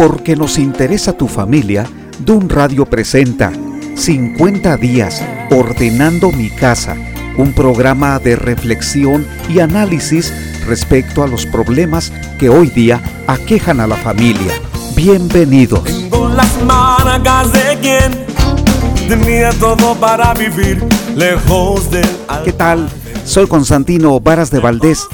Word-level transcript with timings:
Porque 0.00 0.34
nos 0.34 0.56
interesa 0.56 1.12
tu 1.12 1.28
familia, 1.28 1.84
Dun 2.24 2.48
Radio 2.48 2.86
presenta 2.86 3.52
50 3.96 4.78
días 4.78 5.22
ordenando 5.50 6.32
mi 6.32 6.48
casa, 6.48 6.96
un 7.36 7.52
programa 7.52 8.18
de 8.18 8.34
reflexión 8.34 9.26
y 9.50 9.60
análisis 9.60 10.32
respecto 10.66 11.22
a 11.22 11.26
los 11.26 11.44
problemas 11.44 12.14
que 12.38 12.48
hoy 12.48 12.70
día 12.70 12.98
aquejan 13.26 13.78
a 13.78 13.86
la 13.86 13.96
familia. 13.96 14.54
Bienvenidos. 14.96 15.84
Tengo 15.84 16.30
las 16.30 16.62
marcas 16.62 17.52
de 17.52 17.78
quien 17.82 19.06
tenía 19.06 19.50
todo 19.50 19.94
para 19.96 20.32
vivir 20.32 20.82
lejos 21.14 21.90
del 21.90 22.08
¿Qué 22.42 22.54
tal? 22.54 22.88
Soy 23.26 23.46
Constantino 23.46 24.18
Varas 24.18 24.50
de 24.50 24.60
Valdés. 24.60 25.06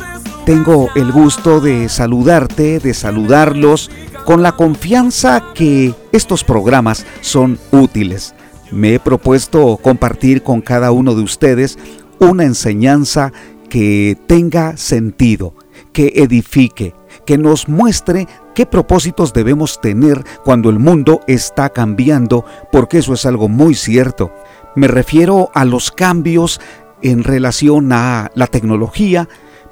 Tengo 0.46 0.90
el 0.94 1.10
gusto 1.10 1.60
de 1.60 1.88
saludarte, 1.88 2.78
de 2.78 2.94
saludarlos, 2.94 3.90
con 4.24 4.44
la 4.44 4.52
confianza 4.52 5.42
que 5.56 5.92
estos 6.12 6.44
programas 6.44 7.04
son 7.20 7.58
útiles. 7.72 8.32
Me 8.70 8.94
he 8.94 9.00
propuesto 9.00 9.76
compartir 9.76 10.44
con 10.44 10.60
cada 10.60 10.92
uno 10.92 11.16
de 11.16 11.22
ustedes 11.22 11.76
una 12.20 12.44
enseñanza 12.44 13.32
que 13.68 14.16
tenga 14.28 14.76
sentido, 14.76 15.52
que 15.92 16.12
edifique, 16.14 16.94
que 17.26 17.38
nos 17.38 17.68
muestre 17.68 18.28
qué 18.54 18.66
propósitos 18.66 19.32
debemos 19.32 19.80
tener 19.80 20.24
cuando 20.44 20.70
el 20.70 20.78
mundo 20.78 21.22
está 21.26 21.70
cambiando, 21.70 22.44
porque 22.70 22.98
eso 22.98 23.14
es 23.14 23.26
algo 23.26 23.48
muy 23.48 23.74
cierto. 23.74 24.32
Me 24.76 24.86
refiero 24.86 25.50
a 25.54 25.64
los 25.64 25.90
cambios 25.90 26.60
en 27.02 27.24
relación 27.24 27.92
a 27.92 28.30
la 28.36 28.46
tecnología, 28.46 29.28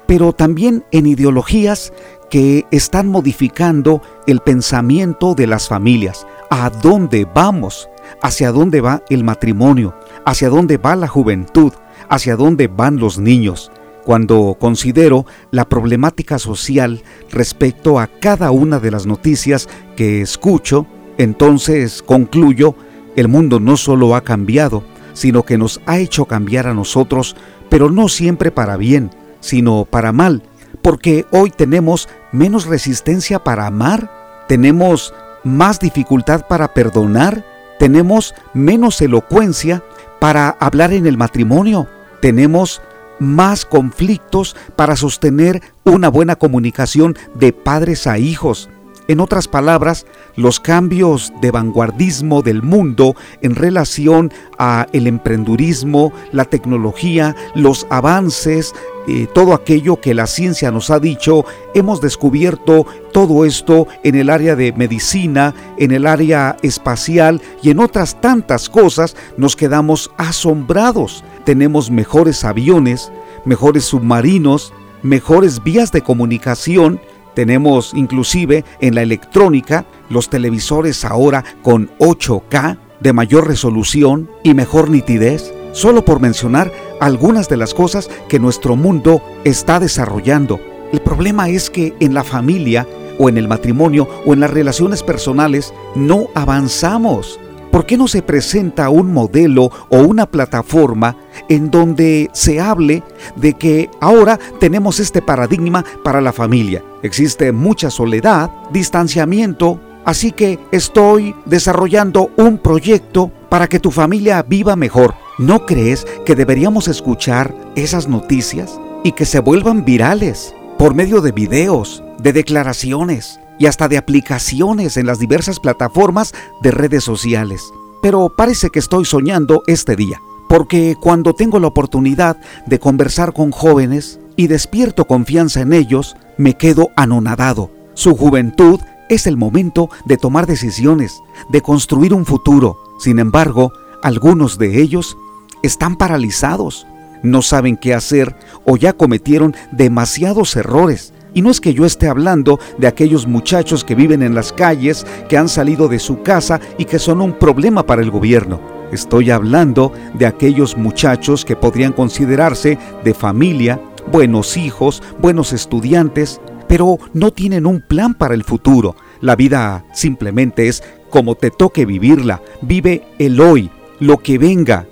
pero 0.07 0.33
también 0.33 0.83
en 0.91 1.07
ideologías 1.07 1.93
que 2.29 2.65
están 2.71 3.07
modificando 3.07 4.01
el 4.27 4.39
pensamiento 4.39 5.35
de 5.35 5.47
las 5.47 5.67
familias. 5.67 6.25
¿A 6.49 6.69
dónde 6.69 7.25
vamos? 7.25 7.89
¿Hacia 8.21 8.51
dónde 8.51 8.81
va 8.81 9.03
el 9.09 9.23
matrimonio? 9.23 9.95
¿Hacia 10.25 10.49
dónde 10.49 10.77
va 10.77 10.95
la 10.95 11.07
juventud? 11.07 11.73
¿Hacia 12.09 12.35
dónde 12.35 12.67
van 12.67 12.97
los 12.97 13.19
niños? 13.19 13.71
Cuando 14.03 14.55
considero 14.59 15.25
la 15.51 15.65
problemática 15.65 16.37
social 16.37 17.01
respecto 17.31 17.99
a 17.99 18.07
cada 18.07 18.51
una 18.51 18.79
de 18.79 18.91
las 18.91 19.07
noticias 19.07 19.67
que 19.95 20.21
escucho, 20.21 20.85
entonces 21.17 22.03
concluyo, 22.03 22.75
el 23.15 23.27
mundo 23.27 23.59
no 23.59 23.77
solo 23.77 24.15
ha 24.15 24.21
cambiado, 24.21 24.83
sino 25.13 25.43
que 25.43 25.57
nos 25.57 25.81
ha 25.85 25.97
hecho 25.97 26.25
cambiar 26.25 26.67
a 26.67 26.73
nosotros, 26.73 27.35
pero 27.69 27.89
no 27.89 28.07
siempre 28.09 28.51
para 28.51 28.77
bien, 28.77 29.09
sino 29.45 29.85
para 29.85 30.11
mal, 30.11 30.41
porque 30.81 31.25
hoy 31.31 31.51
tenemos 31.51 32.09
menos 32.31 32.65
resistencia 32.65 33.43
para 33.43 33.67
amar, 33.67 34.43
tenemos 34.47 35.13
más 35.43 35.79
dificultad 35.79 36.47
para 36.47 36.73
perdonar, 36.73 37.45
tenemos 37.77 38.33
menos 38.53 38.99
elocuencia 39.01 39.83
para 40.19 40.49
hablar 40.59 40.93
en 40.93 41.05
el 41.05 41.17
matrimonio, 41.17 41.87
tenemos 42.21 42.81
más 43.19 43.65
conflictos 43.65 44.55
para 44.75 44.95
sostener 44.95 45.61
una 45.83 46.09
buena 46.09 46.35
comunicación 46.35 47.15
de 47.35 47.53
padres 47.53 48.07
a 48.07 48.17
hijos. 48.17 48.69
En 49.07 49.19
otras 49.19 49.47
palabras, 49.47 50.05
los 50.35 50.59
cambios 50.59 51.31
de 51.39 51.51
vanguardismo 51.51 52.41
del 52.41 52.63
mundo 52.63 53.15
en 53.41 53.53
relación 53.53 54.33
a 54.57 54.87
el 54.93 55.05
emprendurismo, 55.05 56.11
la 56.31 56.45
tecnología, 56.45 57.35
los 57.53 57.85
avances, 57.91 58.73
eh, 59.07 59.27
todo 59.31 59.53
aquello 59.53 60.01
que 60.01 60.15
la 60.15 60.25
ciencia 60.25 60.71
nos 60.71 60.89
ha 60.89 60.99
dicho, 60.99 61.45
hemos 61.75 62.01
descubierto 62.01 62.87
todo 63.13 63.45
esto 63.45 63.87
en 64.03 64.15
el 64.15 64.31
área 64.31 64.55
de 64.55 64.73
medicina, 64.73 65.53
en 65.77 65.91
el 65.91 66.07
área 66.07 66.57
espacial 66.63 67.41
y 67.61 67.69
en 67.69 67.79
otras 67.79 68.19
tantas 68.19 68.69
cosas, 68.69 69.15
nos 69.37 69.55
quedamos 69.55 70.09
asombrados. 70.17 71.23
Tenemos 71.43 71.91
mejores 71.91 72.43
aviones, 72.43 73.11
mejores 73.45 73.85
submarinos, 73.85 74.73
mejores 75.03 75.63
vías 75.63 75.91
de 75.91 76.01
comunicación, 76.01 76.99
tenemos 77.35 77.93
inclusive 77.93 78.65
en 78.81 78.95
la 78.95 79.03
electrónica 79.03 79.85
los 80.09 80.29
televisores 80.29 81.05
ahora 81.05 81.43
con 81.61 81.89
8K 81.99 82.79
de 82.99 83.13
mayor 83.13 83.47
resolución 83.47 84.29
y 84.43 84.53
mejor 84.53 84.89
nitidez, 84.89 85.53
solo 85.73 86.03
por 86.03 86.19
mencionar 86.19 86.71
algunas 86.99 87.49
de 87.49 87.57
las 87.57 87.73
cosas 87.73 88.09
que 88.29 88.39
nuestro 88.39 88.75
mundo 88.75 89.21
está 89.43 89.79
desarrollando. 89.79 90.59
El 90.91 91.01
problema 91.01 91.49
es 91.49 91.69
que 91.69 91.93
en 91.99 92.13
la 92.13 92.23
familia 92.23 92.87
o 93.19 93.29
en 93.29 93.37
el 93.37 93.47
matrimonio 93.47 94.07
o 94.25 94.33
en 94.33 94.39
las 94.39 94.51
relaciones 94.51 95.03
personales 95.03 95.73
no 95.95 96.29
avanzamos. 96.33 97.39
¿Por 97.75 97.85
qué 97.85 97.97
no 97.97 98.07
se 98.07 98.21
presenta 98.21 98.87
un 98.87 99.11
modelo 99.11 99.69
o 99.89 99.97
una 99.97 100.27
plataforma 100.27 101.17
en 101.49 101.69
donde 101.69 102.29
se 102.31 102.61
hable 102.61 103.03
de 103.35 103.51
que 103.55 103.89
ahora 103.99 104.39
tenemos 104.61 105.01
este 105.01 105.21
paradigma 105.21 105.83
para 106.01 106.21
la 106.21 106.31
familia? 106.31 106.81
Existe 107.03 107.51
mucha 107.51 107.89
soledad, 107.89 108.49
distanciamiento, 108.71 109.81
así 110.05 110.31
que 110.31 110.57
estoy 110.71 111.35
desarrollando 111.45 112.31
un 112.37 112.59
proyecto 112.59 113.29
para 113.49 113.67
que 113.67 113.81
tu 113.81 113.91
familia 113.91 114.41
viva 114.41 114.77
mejor. 114.77 115.13
¿No 115.37 115.65
crees 115.65 116.07
que 116.25 116.33
deberíamos 116.33 116.87
escuchar 116.87 117.53
esas 117.75 118.07
noticias 118.07 118.79
y 119.03 119.11
que 119.11 119.25
se 119.25 119.39
vuelvan 119.41 119.83
virales 119.83 120.55
por 120.77 120.93
medio 120.95 121.19
de 121.19 121.33
videos, 121.33 122.05
de 122.19 122.31
declaraciones, 122.31 123.41
y 123.59 123.65
hasta 123.67 123.87
de 123.87 123.97
aplicaciones 123.97 124.97
en 124.97 125.05
las 125.05 125.19
diversas 125.19 125.59
plataformas 125.59 126.33
de 126.61 126.71
redes 126.71 127.03
sociales. 127.03 127.71
Pero 128.01 128.33
parece 128.35 128.69
que 128.69 128.79
estoy 128.79 129.05
soñando 129.05 129.63
este 129.67 129.95
día, 129.95 130.19
porque 130.47 130.95
cuando 131.01 131.33
tengo 131.33 131.59
la 131.59 131.67
oportunidad 131.67 132.37
de 132.65 132.79
conversar 132.79 133.33
con 133.33 133.51
jóvenes 133.51 134.19
y 134.35 134.47
despierto 134.47 135.05
confianza 135.05 135.61
en 135.61 135.73
ellos, 135.73 136.15
me 136.37 136.55
quedo 136.55 136.89
anonadado. 136.95 137.71
Su 137.93 138.15
juventud 138.15 138.79
es 139.09 139.27
el 139.27 139.37
momento 139.37 139.89
de 140.05 140.17
tomar 140.17 140.47
decisiones, 140.47 141.21
de 141.49 141.61
construir 141.61 142.13
un 142.13 142.25
futuro. 142.25 142.77
Sin 142.99 143.19
embargo, 143.19 143.71
algunos 144.03 144.57
de 144.57 144.81
ellos 144.81 145.17
están 145.63 145.95
paralizados, 145.95 146.85
no 147.23 147.41
saben 147.41 147.77
qué 147.77 147.93
hacer 147.93 148.35
o 148.65 148.77
ya 148.77 148.93
cometieron 148.93 149.55
demasiados 149.71 150.55
errores 150.55 151.13
y 151.35 151.43
no 151.43 151.51
es 151.51 151.61
que 151.61 151.75
yo 151.75 151.85
esté 151.85 152.07
hablando 152.07 152.59
de 152.79 152.87
aquellos 152.87 153.27
muchachos 153.27 153.83
que 153.83 153.93
viven 153.93 154.23
en 154.23 154.33
las 154.33 154.51
calles, 154.51 155.05
que 155.29 155.37
han 155.37 155.49
salido 155.49 155.87
de 155.87 155.99
su 155.99 156.23
casa 156.23 156.59
y 156.79 156.85
que 156.85 156.97
son 156.97 157.21
un 157.21 157.33
problema 157.33 157.85
para 157.85 158.01
el 158.01 158.09
gobierno. 158.09 158.59
Estoy 158.91 159.29
hablando 159.29 159.91
de 160.13 160.25
aquellos 160.25 160.77
muchachos 160.77 161.43
que 161.43 161.57
podrían 161.57 161.91
considerarse 161.91 162.79
de 163.03 163.13
familia, 163.13 163.79
buenos 164.11 164.55
hijos, 164.55 165.03
buenos 165.19 165.51
estudiantes, 165.51 166.39
pero 166.69 166.97
no 167.13 167.31
tienen 167.31 167.65
un 167.65 167.81
plan 167.81 168.13
para 168.13 168.33
el 168.33 168.45
futuro. 168.45 168.95
La 169.19 169.35
vida 169.35 169.83
simplemente 169.93 170.69
es 170.69 170.83
como 171.09 171.35
te 171.35 171.51
toque 171.51 171.85
vivirla. 171.85 172.41
Vive 172.61 173.03
el 173.19 173.41
hoy, 173.41 173.69
lo 173.99 174.17
que 174.19 174.37
venga, 174.37 174.87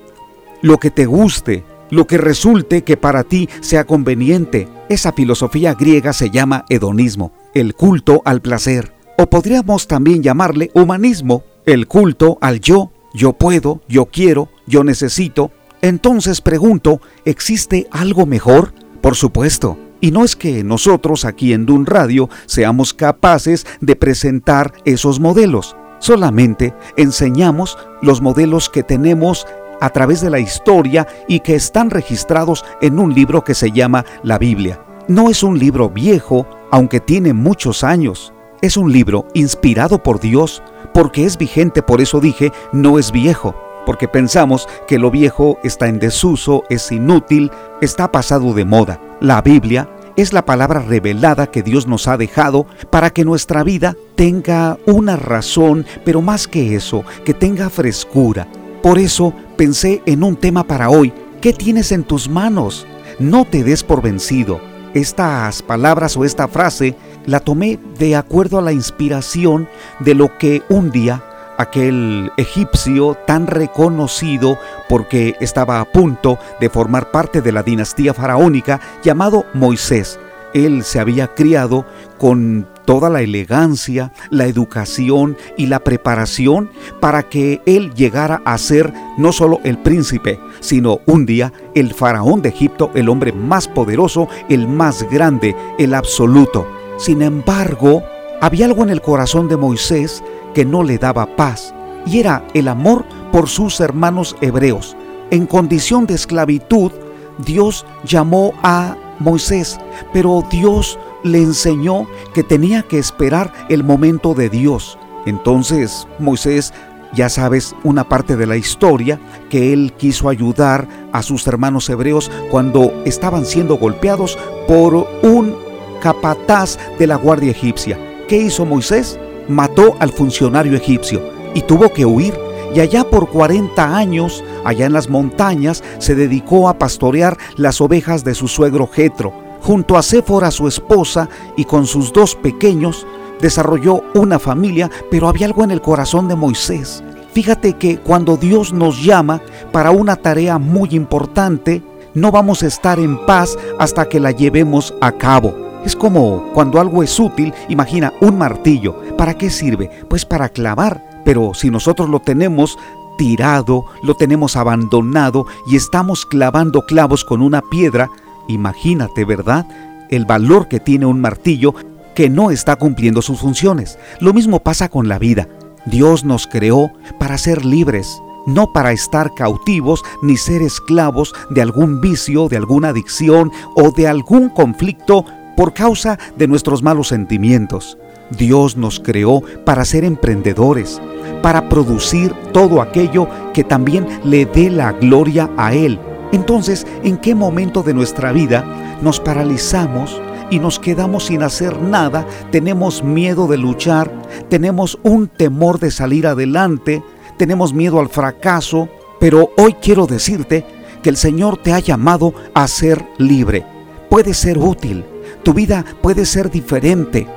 lo 0.60 0.76
que 0.76 0.90
te 0.90 1.06
guste, 1.06 1.64
lo 1.94 2.06
que 2.06 2.18
resulte 2.18 2.82
que 2.82 2.96
para 2.96 3.22
ti 3.22 3.48
sea 3.60 3.84
conveniente. 3.84 4.68
Esa 4.88 5.12
filosofía 5.12 5.74
griega 5.74 6.12
se 6.12 6.30
llama 6.30 6.64
hedonismo, 6.68 7.32
el 7.54 7.74
culto 7.74 8.20
al 8.24 8.42
placer. 8.42 8.92
O 9.16 9.28
podríamos 9.30 9.86
también 9.86 10.22
llamarle 10.22 10.70
humanismo, 10.74 11.44
el 11.64 11.86
culto 11.86 12.36
al 12.40 12.60
yo. 12.60 12.90
Yo 13.14 13.34
puedo, 13.34 13.80
yo 13.88 14.06
quiero, 14.06 14.48
yo 14.66 14.82
necesito. 14.82 15.52
Entonces 15.82 16.40
pregunto, 16.40 17.00
¿existe 17.24 17.86
algo 17.92 18.26
mejor? 18.26 18.74
Por 19.00 19.14
supuesto. 19.14 19.78
Y 20.00 20.10
no 20.10 20.24
es 20.24 20.34
que 20.34 20.64
nosotros 20.64 21.24
aquí 21.24 21.52
en 21.52 21.64
Dun 21.64 21.86
Radio 21.86 22.28
seamos 22.46 22.92
capaces 22.92 23.66
de 23.80 23.94
presentar 23.94 24.72
esos 24.84 25.20
modelos. 25.20 25.76
Solamente 26.00 26.74
enseñamos 26.96 27.78
los 28.02 28.20
modelos 28.20 28.68
que 28.68 28.82
tenemos 28.82 29.46
a 29.84 29.90
través 29.90 30.22
de 30.22 30.30
la 30.30 30.40
historia 30.40 31.06
y 31.28 31.40
que 31.40 31.54
están 31.54 31.90
registrados 31.90 32.64
en 32.80 32.98
un 32.98 33.14
libro 33.14 33.44
que 33.44 33.52
se 33.52 33.70
llama 33.70 34.06
la 34.22 34.38
Biblia. 34.38 34.80
No 35.08 35.28
es 35.28 35.42
un 35.42 35.58
libro 35.58 35.90
viejo, 35.90 36.46
aunque 36.70 37.00
tiene 37.00 37.34
muchos 37.34 37.84
años. 37.84 38.32
Es 38.62 38.78
un 38.78 38.90
libro 38.90 39.26
inspirado 39.34 40.02
por 40.02 40.20
Dios, 40.20 40.62
porque 40.94 41.26
es 41.26 41.36
vigente, 41.36 41.82
por 41.82 42.00
eso 42.00 42.18
dije, 42.18 42.50
no 42.72 42.98
es 42.98 43.12
viejo, 43.12 43.54
porque 43.84 44.08
pensamos 44.08 44.66
que 44.88 44.98
lo 44.98 45.10
viejo 45.10 45.58
está 45.62 45.86
en 45.86 45.98
desuso, 45.98 46.62
es 46.70 46.90
inútil, 46.90 47.50
está 47.82 48.10
pasado 48.10 48.54
de 48.54 48.64
moda. 48.64 48.98
La 49.20 49.42
Biblia 49.42 49.90
es 50.16 50.32
la 50.32 50.46
palabra 50.46 50.80
revelada 50.80 51.48
que 51.48 51.62
Dios 51.62 51.86
nos 51.86 52.08
ha 52.08 52.16
dejado 52.16 52.66
para 52.88 53.10
que 53.10 53.26
nuestra 53.26 53.64
vida 53.64 53.96
tenga 54.14 54.78
una 54.86 55.16
razón, 55.16 55.84
pero 56.06 56.22
más 56.22 56.48
que 56.48 56.74
eso, 56.74 57.04
que 57.26 57.34
tenga 57.34 57.68
frescura, 57.68 58.48
por 58.84 58.98
eso 58.98 59.32
pensé 59.56 60.02
en 60.04 60.22
un 60.22 60.36
tema 60.36 60.64
para 60.64 60.90
hoy. 60.90 61.10
¿Qué 61.40 61.54
tienes 61.54 61.90
en 61.90 62.04
tus 62.04 62.28
manos? 62.28 62.86
No 63.18 63.46
te 63.46 63.64
des 63.64 63.82
por 63.82 64.02
vencido. 64.02 64.60
Estas 64.92 65.62
palabras 65.62 66.18
o 66.18 66.24
esta 66.26 66.48
frase 66.48 66.94
la 67.24 67.40
tomé 67.40 67.78
de 67.98 68.14
acuerdo 68.14 68.58
a 68.58 68.62
la 68.62 68.72
inspiración 68.72 69.70
de 70.00 70.14
lo 70.14 70.36
que 70.36 70.62
un 70.68 70.90
día 70.90 71.24
aquel 71.56 72.30
egipcio 72.36 73.16
tan 73.26 73.46
reconocido 73.46 74.58
porque 74.86 75.34
estaba 75.40 75.80
a 75.80 75.90
punto 75.90 76.38
de 76.60 76.68
formar 76.68 77.10
parte 77.10 77.40
de 77.40 77.52
la 77.52 77.62
dinastía 77.62 78.12
faraónica 78.12 78.82
llamado 79.02 79.46
Moisés. 79.54 80.20
Él 80.52 80.84
se 80.84 81.00
había 81.00 81.28
criado 81.28 81.86
con 82.18 82.68
toda 82.84 83.10
la 83.10 83.22
elegancia, 83.22 84.12
la 84.30 84.46
educación 84.46 85.36
y 85.56 85.66
la 85.66 85.80
preparación 85.80 86.70
para 87.00 87.24
que 87.24 87.60
él 87.66 87.92
llegara 87.94 88.42
a 88.44 88.58
ser 88.58 88.92
no 89.18 89.32
solo 89.32 89.60
el 89.64 89.78
príncipe, 89.78 90.38
sino 90.60 91.00
un 91.06 91.26
día 91.26 91.52
el 91.74 91.94
faraón 91.94 92.42
de 92.42 92.50
Egipto, 92.50 92.90
el 92.94 93.08
hombre 93.08 93.32
más 93.32 93.68
poderoso, 93.68 94.28
el 94.48 94.68
más 94.68 95.02
grande, 95.10 95.56
el 95.78 95.94
absoluto. 95.94 96.66
Sin 96.98 97.22
embargo, 97.22 98.02
había 98.40 98.66
algo 98.66 98.82
en 98.82 98.90
el 98.90 99.00
corazón 99.00 99.48
de 99.48 99.56
Moisés 99.56 100.22
que 100.54 100.64
no 100.64 100.82
le 100.82 100.98
daba 100.98 101.36
paz, 101.36 101.74
y 102.06 102.20
era 102.20 102.44
el 102.54 102.68
amor 102.68 103.04
por 103.32 103.48
sus 103.48 103.80
hermanos 103.80 104.36
hebreos. 104.40 104.96
En 105.30 105.46
condición 105.46 106.06
de 106.06 106.14
esclavitud, 106.14 106.92
Dios 107.38 107.84
llamó 108.04 108.52
a 108.62 108.96
Moisés, 109.18 109.78
pero 110.12 110.44
Dios 110.50 110.98
le 111.24 111.38
enseñó 111.38 112.06
que 112.32 112.44
tenía 112.44 112.82
que 112.82 112.98
esperar 112.98 113.52
el 113.68 113.82
momento 113.82 114.34
de 114.34 114.48
Dios. 114.48 114.96
Entonces 115.26 116.06
Moisés, 116.20 116.72
ya 117.14 117.28
sabes 117.28 117.74
una 117.82 118.08
parte 118.08 118.36
de 118.36 118.46
la 118.46 118.56
historia, 118.56 119.18
que 119.48 119.72
él 119.72 119.94
quiso 119.96 120.28
ayudar 120.28 120.86
a 121.12 121.22
sus 121.22 121.46
hermanos 121.46 121.88
hebreos 121.88 122.30
cuando 122.50 122.92
estaban 123.04 123.44
siendo 123.44 123.76
golpeados 123.76 124.38
por 124.68 125.08
un 125.22 125.56
capataz 126.00 126.78
de 126.98 127.06
la 127.06 127.16
guardia 127.16 127.50
egipcia. 127.50 127.98
¿Qué 128.28 128.36
hizo 128.36 128.66
Moisés? 128.66 129.18
Mató 129.48 129.96
al 130.00 130.10
funcionario 130.10 130.76
egipcio 130.76 131.22
y 131.54 131.62
tuvo 131.62 131.92
que 131.92 132.04
huir. 132.04 132.34
Y 132.74 132.80
allá 132.80 133.04
por 133.04 133.28
40 133.28 133.96
años, 133.96 134.42
allá 134.64 134.86
en 134.86 134.92
las 134.92 135.08
montañas, 135.08 135.84
se 135.98 136.16
dedicó 136.16 136.68
a 136.68 136.76
pastorear 136.76 137.38
las 137.56 137.80
ovejas 137.80 138.24
de 138.24 138.34
su 138.34 138.48
suegro 138.48 138.88
Jetro. 138.88 139.43
Junto 139.64 139.96
a 139.96 140.02
Séfora, 140.02 140.50
su 140.50 140.68
esposa, 140.68 141.30
y 141.56 141.64
con 141.64 141.86
sus 141.86 142.12
dos 142.12 142.34
pequeños, 142.34 143.06
desarrolló 143.40 144.02
una 144.14 144.38
familia, 144.38 144.90
pero 145.10 145.26
había 145.26 145.46
algo 145.46 145.64
en 145.64 145.70
el 145.70 145.80
corazón 145.80 146.28
de 146.28 146.34
Moisés. 146.34 147.02
Fíjate 147.32 147.72
que 147.72 147.96
cuando 147.96 148.36
Dios 148.36 148.74
nos 148.74 149.02
llama 149.02 149.40
para 149.72 149.90
una 149.90 150.16
tarea 150.16 150.58
muy 150.58 150.90
importante, 150.92 151.82
no 152.12 152.30
vamos 152.30 152.62
a 152.62 152.66
estar 152.66 152.98
en 152.98 153.24
paz 153.24 153.56
hasta 153.78 154.06
que 154.06 154.20
la 154.20 154.32
llevemos 154.32 154.92
a 155.00 155.12
cabo. 155.12 155.54
Es 155.82 155.96
como 155.96 156.44
cuando 156.52 156.78
algo 156.78 157.02
es 157.02 157.18
útil, 157.18 157.54
imagina 157.70 158.12
un 158.20 158.36
martillo. 158.36 158.94
¿Para 159.16 159.32
qué 159.32 159.48
sirve? 159.48 159.90
Pues 160.10 160.26
para 160.26 160.50
clavar. 160.50 161.22
Pero 161.24 161.54
si 161.54 161.70
nosotros 161.70 162.10
lo 162.10 162.20
tenemos 162.20 162.76
tirado, 163.16 163.86
lo 164.02 164.14
tenemos 164.14 164.56
abandonado 164.56 165.46
y 165.66 165.76
estamos 165.76 166.26
clavando 166.26 166.84
clavos 166.84 167.24
con 167.24 167.40
una 167.40 167.62
piedra, 167.62 168.10
imagínate, 168.48 169.24
¿verdad? 169.24 169.66
El 170.10 170.24
valor 170.24 170.68
que 170.68 170.80
tiene 170.80 171.06
un 171.06 171.20
martillo 171.20 171.74
que 172.14 172.30
no 172.30 172.50
está 172.50 172.76
cumpliendo 172.76 173.22
sus 173.22 173.40
funciones. 173.40 173.98
Lo 174.20 174.32
mismo 174.32 174.60
pasa 174.60 174.88
con 174.88 175.08
la 175.08 175.18
vida. 175.18 175.48
Dios 175.86 176.24
nos 176.24 176.46
creó 176.46 176.90
para 177.18 177.36
ser 177.36 177.64
libres, 177.64 178.20
no 178.46 178.72
para 178.72 178.92
estar 178.92 179.34
cautivos 179.34 180.02
ni 180.22 180.36
ser 180.36 180.62
esclavos 180.62 181.34
de 181.50 181.62
algún 181.62 182.00
vicio, 182.00 182.48
de 182.48 182.56
alguna 182.56 182.88
adicción 182.88 183.50
o 183.74 183.90
de 183.90 184.06
algún 184.08 184.48
conflicto 184.48 185.24
por 185.56 185.74
causa 185.74 186.18
de 186.36 186.48
nuestros 186.48 186.82
malos 186.82 187.08
sentimientos. 187.08 187.98
Dios 188.30 188.76
nos 188.76 189.00
creó 189.00 189.42
para 189.64 189.84
ser 189.84 190.04
emprendedores, 190.04 191.00
para 191.42 191.68
producir 191.68 192.32
todo 192.52 192.80
aquello 192.80 193.28
que 193.52 193.64
también 193.64 194.06
le 194.24 194.46
dé 194.46 194.70
la 194.70 194.92
gloria 194.92 195.50
a 195.56 195.74
Él. 195.74 195.98
Entonces, 196.34 196.84
¿en 197.04 197.16
qué 197.18 197.36
momento 197.36 197.84
de 197.84 197.94
nuestra 197.94 198.32
vida 198.32 198.98
nos 199.00 199.20
paralizamos 199.20 200.20
y 200.50 200.58
nos 200.58 200.80
quedamos 200.80 201.26
sin 201.26 201.44
hacer 201.44 201.80
nada? 201.80 202.26
Tenemos 202.50 203.04
miedo 203.04 203.46
de 203.46 203.56
luchar, 203.56 204.10
tenemos 204.48 204.98
un 205.04 205.28
temor 205.28 205.78
de 205.78 205.92
salir 205.92 206.26
adelante, 206.26 207.04
tenemos 207.36 207.72
miedo 207.72 208.00
al 208.00 208.08
fracaso, 208.08 208.88
pero 209.20 209.52
hoy 209.56 209.74
quiero 209.74 210.08
decirte 210.08 210.66
que 211.04 211.10
el 211.10 211.16
Señor 211.16 211.56
te 211.56 211.72
ha 211.72 211.78
llamado 211.78 212.34
a 212.52 212.66
ser 212.66 213.06
libre. 213.16 213.64
Puede 214.10 214.34
ser 214.34 214.58
útil, 214.58 215.04
tu 215.44 215.54
vida 215.54 215.84
puede 216.02 216.26
ser 216.26 216.50
diferente. 216.50 217.28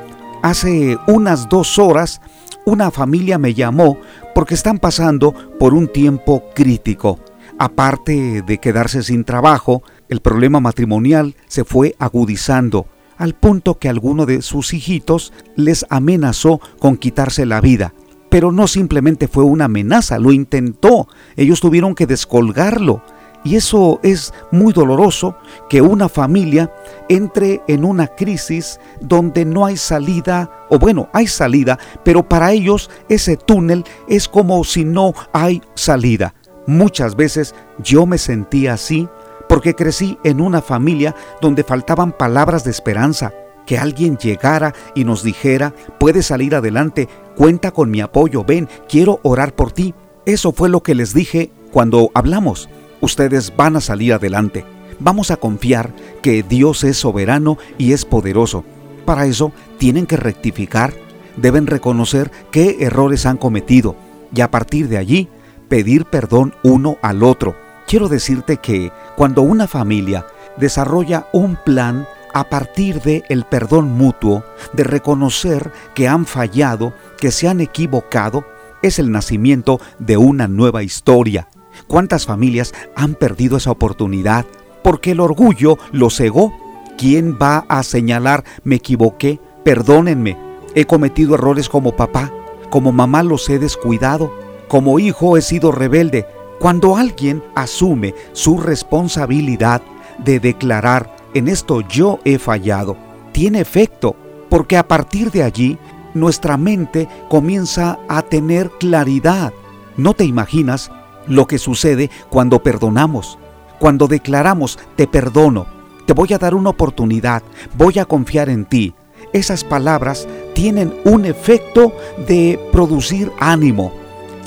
Hace 0.42 0.98
unas 1.06 1.48
dos 1.50 1.78
horas 1.78 2.20
una 2.66 2.90
familia 2.90 3.38
me 3.38 3.54
llamó 3.54 4.00
porque 4.34 4.56
están 4.56 4.80
pasando 4.80 5.36
por 5.60 5.76
un 5.76 5.88
tiempo 5.88 6.46
crítico. 6.56 7.20
Aparte 7.60 8.44
de 8.44 8.60
quedarse 8.60 9.02
sin 9.02 9.24
trabajo, 9.24 9.82
el 10.10 10.22
problema 10.22 10.60
matrimonial 10.60 11.36
se 11.48 11.64
fue 11.64 11.96
agudizando 11.98 12.86
al 13.18 13.34
punto 13.34 13.80
que 13.80 13.90
alguno 13.90 14.28
de 14.28 14.44
sus 14.44 14.76
hijitos 14.76 15.34
les 15.56 15.84
amenazó 15.90 16.62
con 16.78 16.98
quitarse 16.98 17.48
la 17.48 17.60
vida. 17.60 17.96
Pero 18.30 18.52
no 18.52 18.68
simplemente 18.68 19.28
fue 19.28 19.44
una 19.44 19.66
amenaza, 19.66 20.20
lo 20.20 20.32
intentó. 20.34 21.08
Ellos 21.36 21.60
tuvieron 21.60 21.96
que 21.96 22.06
descolgarlo. 22.06 23.02
Y 23.44 23.56
eso 23.56 24.00
es 24.04 24.34
muy 24.52 24.74
doloroso 24.74 25.36
que 25.70 25.82
una 25.82 26.10
familia 26.10 26.72
entre 27.10 27.62
en 27.68 27.86
una 27.86 28.08
crisis 28.08 28.80
donde 29.00 29.46
no 29.46 29.66
hay 29.66 29.78
salida, 29.78 30.52
o 30.70 30.78
bueno, 30.78 31.08
hay 31.14 31.28
salida, 31.28 31.80
pero 32.04 32.28
para 32.28 32.52
ellos 32.52 32.90
ese 33.10 33.38
túnel 33.38 33.86
es 34.10 34.28
como 34.28 34.64
si 34.64 34.84
no 34.84 35.14
hay 35.32 35.62
salida. 35.76 36.34
Muchas 36.68 37.16
veces 37.16 37.56
yo 37.80 38.06
me 38.06 38.20
sentía 38.20 38.74
así 38.74 39.08
porque 39.50 39.74
crecí 39.74 40.20
en 40.24 40.42
una 40.42 40.62
familia 40.62 41.16
donde 41.42 41.64
faltaban 41.64 42.12
palabras 42.12 42.64
de 42.64 42.72
esperanza, 42.72 43.34
que 43.66 43.78
alguien 43.78 44.18
llegara 44.18 44.74
y 44.94 45.04
nos 45.04 45.24
dijera, 45.24 45.74
puedes 46.00 46.28
salir 46.28 46.54
adelante, 46.54 47.10
cuenta 47.36 47.72
con 47.72 47.90
mi 47.90 48.02
apoyo, 48.02 48.44
ven, 48.44 48.70
quiero 48.88 49.20
orar 49.24 49.56
por 49.56 49.72
ti. 49.72 49.96
Eso 50.26 50.52
fue 50.52 50.70
lo 50.70 50.84
que 50.84 50.94
les 50.94 51.14
dije 51.14 51.50
cuando 51.72 52.12
hablamos 52.14 52.70
ustedes 53.02 53.54
van 53.56 53.76
a 53.76 53.82
salir 53.82 54.14
adelante. 54.14 54.66
Vamos 55.00 55.32
a 55.32 55.38
confiar 55.38 55.94
que 56.22 56.44
Dios 56.44 56.84
es 56.84 56.98
soberano 56.98 57.58
y 57.78 57.94
es 57.94 58.06
poderoso. 58.06 58.64
Para 59.06 59.26
eso 59.26 59.52
tienen 59.78 60.06
que 60.06 60.18
rectificar, 60.18 60.94
deben 61.38 61.68
reconocer 61.68 62.32
qué 62.52 62.78
errores 62.82 63.26
han 63.26 63.38
cometido 63.38 63.96
y 64.34 64.42
a 64.42 64.52
partir 64.52 64.90
de 64.90 64.98
allí 64.98 65.30
pedir 65.68 66.06
perdón 66.06 66.54
uno 66.64 66.98
al 67.02 67.24
otro. 67.24 67.56
Quiero 67.88 68.10
decirte 68.10 68.58
que 68.58 68.92
cuando 69.16 69.42
una 69.42 69.68
familia 69.68 70.26
desarrolla 70.58 71.28
un 71.34 71.56
plan 71.56 72.08
a 72.34 72.46
partir 72.50 73.02
de 73.02 73.24
el 73.30 73.46
perdón 73.46 73.90
mutuo, 73.94 74.44
de 74.74 74.84
reconocer 74.84 75.72
que 75.96 76.08
han 76.08 76.26
fallado, 76.26 76.94
que 77.20 77.32
se 77.32 77.48
han 77.48 77.62
equivocado, 77.62 78.46
es 78.84 79.00
el 79.00 79.12
nacimiento 79.12 79.80
de 79.98 80.18
una 80.18 80.48
nueva 80.48 80.84
historia, 80.84 81.48
¿Cuántas 81.86 82.26
familias 82.26 82.74
han 82.96 83.14
perdido 83.14 83.58
esa 83.58 83.72
oportunidad 83.72 84.46
porque 84.84 85.12
el 85.12 85.20
orgullo 85.20 85.78
los 85.92 86.18
cegó? 86.18 86.54
¿Quién 86.98 87.38
va 87.40 87.66
a 87.70 87.84
señalar 87.84 88.44
me 88.64 88.78
equivoqué? 88.78 89.40
Perdónenme, 89.64 90.38
he 90.74 90.86
cometido 90.86 91.36
errores 91.36 91.70
como 91.70 91.96
papá, 91.96 92.32
como 92.70 92.92
mamá 92.92 93.22
los 93.22 93.48
he 93.50 93.60
descuidado, 93.60 94.34
como 94.68 95.00
hijo 95.00 95.38
he 95.38 95.42
sido 95.42 95.72
rebelde. 95.72 96.26
Cuando 96.60 96.98
alguien 96.98 97.44
asume 97.56 98.16
su 98.34 98.58
responsabilidad 98.58 99.82
de 100.18 100.40
declarar 100.40 101.16
en 101.34 101.48
esto 101.48 101.82
yo 101.82 102.20
he 102.26 102.40
fallado, 102.40 102.98
tiene 103.32 103.62
efecto, 103.62 104.16
porque 104.50 104.78
a 104.78 104.88
partir 104.88 105.32
de 105.32 105.44
allí 105.44 105.78
nuestra 106.14 106.58
mente 106.58 107.08
comienza 107.30 108.00
a 108.10 108.24
tener 108.24 108.72
claridad. 108.80 109.54
No 109.98 110.14
te 110.14 110.26
imaginas 110.26 110.92
lo 111.28 111.46
que 111.46 111.60
sucede 111.60 112.10
cuando 112.30 112.64
perdonamos, 112.64 113.38
cuando 113.80 114.08
declaramos, 114.08 114.80
te 114.96 115.08
perdono, 115.08 115.68
te 116.06 116.14
voy 116.14 116.34
a 116.34 116.38
dar 116.38 116.56
una 116.56 116.72
oportunidad, 116.72 117.44
voy 117.78 118.00
a 118.00 118.06
confiar 118.06 118.50
en 118.50 118.66
ti. 118.66 118.96
Esas 119.34 119.64
palabras 119.64 120.28
tienen 120.54 120.94
un 121.04 121.26
efecto 121.26 121.94
de 122.28 122.60
producir 122.72 123.32
ánimo, 123.40 123.92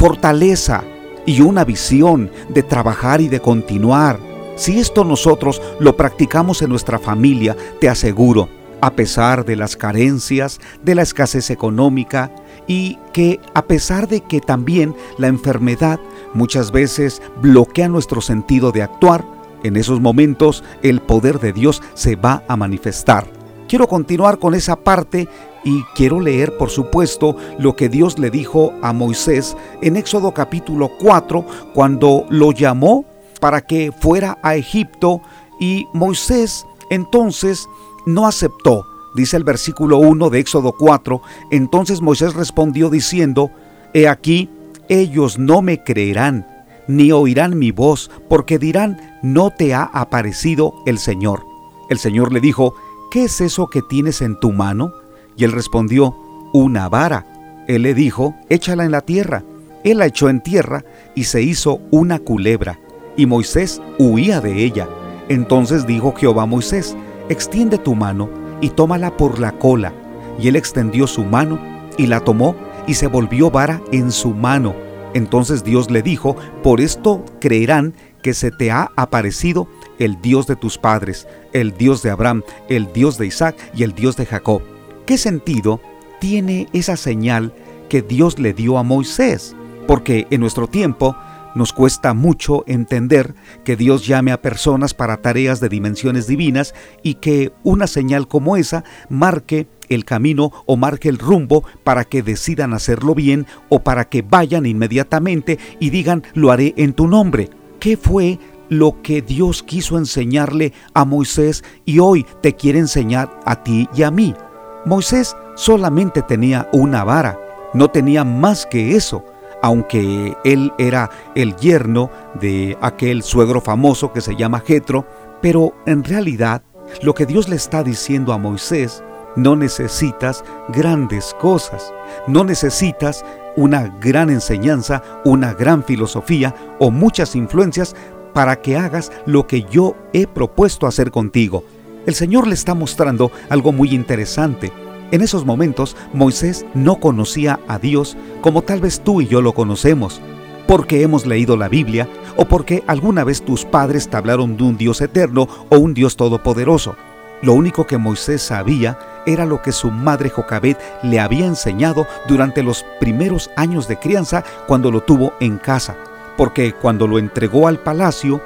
fortaleza 0.00 0.82
y 1.26 1.42
una 1.42 1.62
visión 1.62 2.30
de 2.48 2.62
trabajar 2.62 3.20
y 3.20 3.28
de 3.28 3.38
continuar. 3.38 4.18
Si 4.56 4.78
esto 4.78 5.04
nosotros 5.04 5.60
lo 5.78 5.94
practicamos 5.94 6.62
en 6.62 6.70
nuestra 6.70 6.98
familia, 6.98 7.54
te 7.82 7.90
aseguro, 7.90 8.48
a 8.80 8.92
pesar 8.92 9.44
de 9.44 9.56
las 9.56 9.76
carencias, 9.76 10.58
de 10.82 10.94
la 10.94 11.02
escasez 11.02 11.50
económica 11.50 12.34
y 12.66 12.96
que 13.12 13.40
a 13.52 13.66
pesar 13.66 14.08
de 14.08 14.22
que 14.22 14.40
también 14.40 14.96
la 15.18 15.26
enfermedad 15.26 16.00
muchas 16.32 16.72
veces 16.72 17.20
bloquea 17.42 17.90
nuestro 17.90 18.22
sentido 18.22 18.72
de 18.72 18.82
actuar, 18.82 19.22
En 19.62 19.76
esos 19.76 20.00
momentos 20.00 20.64
el 20.82 21.02
poder 21.02 21.40
de 21.40 21.52
Dios 21.52 21.82
se 21.92 22.16
va 22.16 22.42
a 22.48 22.56
manifestar. 22.56 23.26
Quiero 23.68 23.86
continuar 23.86 24.38
con 24.38 24.54
esa 24.54 24.76
parte 24.76 25.28
y 25.64 25.82
quiero 25.94 26.20
leer, 26.20 26.56
por 26.56 26.70
supuesto, 26.70 27.36
lo 27.58 27.76
que 27.76 27.88
Dios 27.88 28.18
le 28.18 28.30
dijo 28.30 28.72
a 28.82 28.92
Moisés 28.92 29.56
en 29.82 29.96
Éxodo 29.96 30.32
capítulo 30.32 30.90
4, 30.98 31.44
cuando 31.74 32.24
lo 32.30 32.52
llamó 32.52 33.04
para 33.40 33.62
que 33.62 33.92
fuera 33.92 34.38
a 34.42 34.56
Egipto 34.56 35.20
y 35.58 35.86
Moisés 35.92 36.66
entonces 36.90 37.68
no 38.06 38.26
aceptó. 38.26 38.84
Dice 39.14 39.36
el 39.36 39.44
versículo 39.44 39.98
1 39.98 40.30
de 40.30 40.38
Éxodo 40.38 40.72
4, 40.78 41.20
entonces 41.50 42.00
Moisés 42.00 42.34
respondió 42.34 42.90
diciendo, 42.90 43.50
He 43.92 44.06
aquí, 44.06 44.48
ellos 44.88 45.38
no 45.38 45.62
me 45.62 45.82
creerán, 45.82 46.46
ni 46.86 47.10
oirán 47.10 47.58
mi 47.58 47.72
voz, 47.72 48.10
porque 48.28 48.58
dirán, 48.58 49.18
no 49.22 49.50
te 49.50 49.74
ha 49.74 49.82
aparecido 49.82 50.74
el 50.86 50.98
Señor. 50.98 51.42
El 51.88 51.98
Señor 51.98 52.32
le 52.32 52.40
dijo, 52.40 52.74
¿qué 53.10 53.24
es 53.24 53.40
eso 53.40 53.66
que 53.66 53.82
tienes 53.82 54.22
en 54.22 54.38
tu 54.38 54.52
mano? 54.52 54.92
Y 55.40 55.44
él 55.44 55.52
respondió, 55.52 56.14
una 56.52 56.90
vara. 56.90 57.24
Él 57.66 57.82
le 57.82 57.94
dijo, 57.94 58.34
échala 58.50 58.84
en 58.84 58.90
la 58.90 59.00
tierra. 59.00 59.42
Él 59.84 59.96
la 59.96 60.04
echó 60.04 60.28
en 60.28 60.42
tierra 60.42 60.84
y 61.14 61.24
se 61.24 61.40
hizo 61.40 61.80
una 61.90 62.18
culebra, 62.18 62.78
y 63.16 63.24
Moisés 63.24 63.80
huía 63.98 64.42
de 64.42 64.62
ella. 64.62 64.86
Entonces 65.30 65.86
dijo 65.86 66.12
Jehová 66.14 66.42
a 66.42 66.46
Moisés, 66.46 66.94
extiende 67.30 67.78
tu 67.78 67.94
mano 67.94 68.28
y 68.60 68.68
tómala 68.68 69.16
por 69.16 69.40
la 69.40 69.52
cola. 69.52 69.94
Y 70.38 70.48
él 70.48 70.56
extendió 70.56 71.06
su 71.06 71.24
mano 71.24 71.58
y 71.96 72.06
la 72.06 72.20
tomó 72.20 72.54
y 72.86 72.92
se 72.92 73.06
volvió 73.06 73.50
vara 73.50 73.80
en 73.92 74.12
su 74.12 74.34
mano. 74.34 74.74
Entonces 75.14 75.64
Dios 75.64 75.90
le 75.90 76.02
dijo, 76.02 76.36
por 76.62 76.82
esto 76.82 77.24
creerán 77.40 77.94
que 78.22 78.34
se 78.34 78.50
te 78.50 78.70
ha 78.70 78.90
aparecido 78.94 79.68
el 79.98 80.20
Dios 80.20 80.46
de 80.46 80.56
tus 80.56 80.76
padres, 80.76 81.26
el 81.54 81.72
Dios 81.78 82.02
de 82.02 82.10
Abraham, 82.10 82.42
el 82.68 82.92
Dios 82.92 83.16
de 83.16 83.26
Isaac 83.26 83.56
y 83.74 83.84
el 83.84 83.94
Dios 83.94 84.18
de 84.18 84.26
Jacob. 84.26 84.60
¿Qué 85.06 85.18
sentido 85.18 85.80
tiene 86.20 86.68
esa 86.72 86.96
señal 86.96 87.52
que 87.88 88.02
Dios 88.02 88.38
le 88.38 88.52
dio 88.52 88.78
a 88.78 88.82
Moisés? 88.82 89.56
Porque 89.86 90.26
en 90.30 90.40
nuestro 90.40 90.68
tiempo 90.68 91.16
nos 91.54 91.72
cuesta 91.72 92.14
mucho 92.14 92.64
entender 92.66 93.34
que 93.64 93.76
Dios 93.76 94.06
llame 94.06 94.32
a 94.32 94.40
personas 94.40 94.94
para 94.94 95.16
tareas 95.18 95.60
de 95.60 95.68
dimensiones 95.68 96.26
divinas 96.26 96.74
y 97.02 97.14
que 97.14 97.52
una 97.64 97.86
señal 97.86 98.28
como 98.28 98.56
esa 98.56 98.84
marque 99.08 99.66
el 99.88 100.04
camino 100.04 100.52
o 100.66 100.76
marque 100.76 101.08
el 101.08 101.18
rumbo 101.18 101.64
para 101.82 102.04
que 102.04 102.22
decidan 102.22 102.72
hacerlo 102.72 103.14
bien 103.14 103.46
o 103.68 103.80
para 103.80 104.08
que 104.08 104.22
vayan 104.22 104.66
inmediatamente 104.66 105.58
y 105.80 105.90
digan 105.90 106.22
lo 106.34 106.52
haré 106.52 106.74
en 106.76 106.92
tu 106.92 107.08
nombre. 107.08 107.50
¿Qué 107.80 107.96
fue 107.96 108.38
lo 108.68 109.02
que 109.02 109.20
Dios 109.20 109.64
quiso 109.64 109.98
enseñarle 109.98 110.72
a 110.94 111.04
Moisés 111.04 111.64
y 111.84 111.98
hoy 111.98 112.24
te 112.40 112.54
quiere 112.54 112.78
enseñar 112.78 113.40
a 113.44 113.64
ti 113.64 113.88
y 113.94 114.04
a 114.04 114.12
mí? 114.12 114.34
Moisés 114.84 115.36
solamente 115.56 116.22
tenía 116.22 116.68
una 116.72 117.04
vara, 117.04 117.38
no 117.74 117.88
tenía 117.88 118.24
más 118.24 118.66
que 118.66 118.96
eso, 118.96 119.24
aunque 119.62 120.36
él 120.44 120.72
era 120.78 121.10
el 121.34 121.54
yerno 121.56 122.10
de 122.40 122.78
aquel 122.80 123.22
suegro 123.22 123.60
famoso 123.60 124.12
que 124.12 124.20
se 124.20 124.36
llama 124.36 124.60
Jetro, 124.60 125.04
pero 125.42 125.74
en 125.86 126.02
realidad 126.02 126.62
lo 127.02 127.14
que 127.14 127.26
Dios 127.26 127.48
le 127.48 127.56
está 127.56 127.82
diciendo 127.82 128.32
a 128.32 128.38
Moisés, 128.38 129.04
no 129.36 129.54
necesitas 129.54 130.44
grandes 130.70 131.34
cosas, 131.40 131.92
no 132.26 132.42
necesitas 132.42 133.24
una 133.56 133.88
gran 134.00 134.30
enseñanza, 134.30 135.02
una 135.24 135.52
gran 135.52 135.84
filosofía 135.84 136.54
o 136.78 136.90
muchas 136.90 137.36
influencias 137.36 137.94
para 138.32 138.60
que 138.60 138.76
hagas 138.76 139.12
lo 139.26 139.46
que 139.46 139.62
yo 139.64 139.94
he 140.12 140.26
propuesto 140.26 140.86
hacer 140.86 141.10
contigo. 141.10 141.64
El 142.06 142.14
Señor 142.14 142.46
le 142.46 142.54
está 142.54 142.74
mostrando 142.74 143.30
algo 143.50 143.72
muy 143.72 143.94
interesante. 143.94 144.72
En 145.10 145.20
esos 145.20 145.44
momentos 145.44 145.96
Moisés 146.14 146.64
no 146.72 146.96
conocía 146.96 147.60
a 147.68 147.78
Dios 147.78 148.16
como 148.40 148.62
tal 148.62 148.80
vez 148.80 149.00
tú 149.00 149.20
y 149.20 149.26
yo 149.26 149.42
lo 149.42 149.52
conocemos, 149.52 150.20
porque 150.66 151.02
hemos 151.02 151.26
leído 151.26 151.56
la 151.56 151.68
Biblia 151.68 152.08
o 152.36 152.46
porque 152.46 152.82
alguna 152.86 153.24
vez 153.24 153.42
tus 153.42 153.64
padres 153.64 154.08
te 154.08 154.16
hablaron 154.16 154.56
de 154.56 154.62
un 154.62 154.76
Dios 154.76 155.00
eterno 155.00 155.48
o 155.68 155.78
un 155.78 155.94
Dios 155.94 156.16
todopoderoso. 156.16 156.96
Lo 157.42 157.54
único 157.54 157.86
que 157.86 157.98
Moisés 157.98 158.42
sabía 158.42 158.98
era 159.26 159.44
lo 159.44 159.60
que 159.60 159.72
su 159.72 159.90
madre 159.90 160.30
Jocabet 160.30 160.78
le 161.02 161.20
había 161.20 161.46
enseñado 161.46 162.06
durante 162.28 162.62
los 162.62 162.84
primeros 162.98 163.50
años 163.56 163.88
de 163.88 163.98
crianza 163.98 164.44
cuando 164.66 164.90
lo 164.90 165.02
tuvo 165.02 165.34
en 165.40 165.58
casa, 165.58 165.96
porque 166.36 166.72
cuando 166.72 167.06
lo 167.06 167.18
entregó 167.18 167.66
al 167.66 167.78
palacio, 167.78 168.40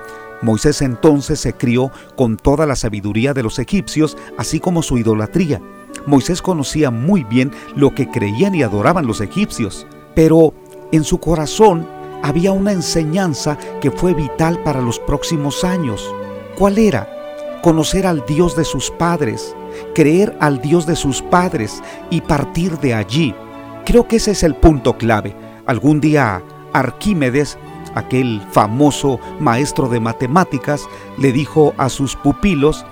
Moisés 0.44 0.82
entonces 0.82 1.40
se 1.40 1.54
crió 1.54 1.90
con 2.16 2.36
toda 2.36 2.66
la 2.66 2.76
sabiduría 2.76 3.32
de 3.32 3.42
los 3.42 3.58
egipcios, 3.58 4.16
así 4.36 4.60
como 4.60 4.82
su 4.82 4.98
idolatría. 4.98 5.60
Moisés 6.06 6.42
conocía 6.42 6.90
muy 6.90 7.24
bien 7.24 7.50
lo 7.74 7.94
que 7.94 8.10
creían 8.10 8.54
y 8.54 8.62
adoraban 8.62 9.06
los 9.06 9.20
egipcios, 9.20 9.86
pero 10.14 10.52
en 10.92 11.02
su 11.02 11.18
corazón 11.18 11.88
había 12.22 12.52
una 12.52 12.72
enseñanza 12.72 13.58
que 13.80 13.90
fue 13.90 14.12
vital 14.12 14.62
para 14.62 14.80
los 14.80 14.98
próximos 14.98 15.64
años. 15.64 16.14
¿Cuál 16.58 16.78
era? 16.78 17.08
Conocer 17.62 18.06
al 18.06 18.24
Dios 18.26 18.54
de 18.54 18.64
sus 18.64 18.90
padres, 18.90 19.56
creer 19.94 20.36
al 20.40 20.60
Dios 20.60 20.86
de 20.86 20.96
sus 20.96 21.22
padres 21.22 21.82
y 22.10 22.20
partir 22.20 22.78
de 22.78 22.94
allí. 22.94 23.34
Creo 23.86 24.06
que 24.06 24.16
ese 24.16 24.32
es 24.32 24.42
el 24.42 24.54
punto 24.54 24.96
clave. 24.98 25.34
Algún 25.66 26.00
día 26.00 26.42
Arquímedes, 26.74 27.56
aquel 27.94 28.42
famoso 28.50 29.20
maestro 29.40 29.88
de 29.88 30.00
matemáticas, 30.00 30.86
le 31.18 31.32
dijo 31.32 31.74
a 31.78 31.88
sus 31.88 32.16
pupilos, 32.16 32.84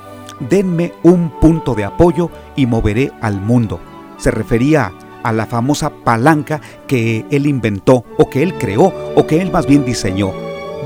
denme 0.49 0.92
un 1.02 1.30
punto 1.40 1.75
de 1.75 1.85
apoyo 1.85 2.30
y 2.56 2.66
moveré 2.66 3.12
al 3.21 3.40
mundo. 3.40 3.80
Se 4.18 4.30
refería 4.30 4.92
a 5.23 5.32
la 5.32 5.47
famosa 5.47 5.90
palanca 5.90 6.61
que 6.87 7.25
él 7.30 7.47
inventó 7.47 8.04
o 8.18 8.28
que 8.28 8.42
él 8.42 8.54
creó 8.54 8.92
o 9.14 9.26
que 9.26 9.40
él 9.40 9.50
más 9.50 9.66
bien 9.66 9.85
diseñó. 9.85 10.32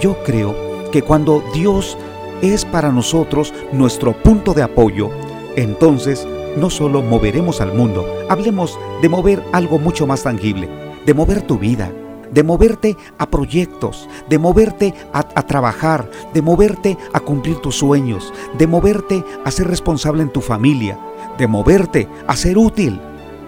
Yo 0.00 0.16
creo 0.25 0.54
que 0.92 1.02
cuando 1.02 1.42
Dios 1.54 1.96
es 2.42 2.64
para 2.64 2.92
nosotros 2.92 3.54
nuestro 3.73 4.12
punto 4.23 4.52
de 4.52 4.62
apoyo, 4.62 5.11
entonces 5.56 6.26
no 6.56 6.70
solo 6.70 7.02
moveremos 7.02 7.61
al 7.61 7.75
mundo, 7.75 8.06
hablemos 8.28 8.78
de 9.02 9.08
mover 9.08 9.42
algo 9.52 9.78
mucho 9.78 10.06
más 10.06 10.23
tangible, 10.23 10.68
de 11.04 11.14
mover 11.14 11.42
tu 11.42 11.58
vida, 11.58 11.90
de 12.33 12.42
moverte 12.42 12.97
a 13.18 13.26
proyectos, 13.26 14.09
de 14.28 14.38
moverte 14.38 14.95
a, 15.12 15.23
trabajar, 15.42 16.11
de 16.35 16.42
moverte 16.42 16.97
a 17.12 17.21
cumplir 17.21 17.56
tus 17.56 17.76
sueños, 17.76 18.33
de 18.59 18.66
moverte 18.66 19.25
a 19.45 19.50
ser 19.50 19.68
responsable 19.68 20.23
en 20.23 20.30
tu 20.30 20.40
familia, 20.40 20.99
de 21.38 21.47
moverte 21.47 22.09
a 22.26 22.37
ser 22.37 22.59
útil. 22.59 23.00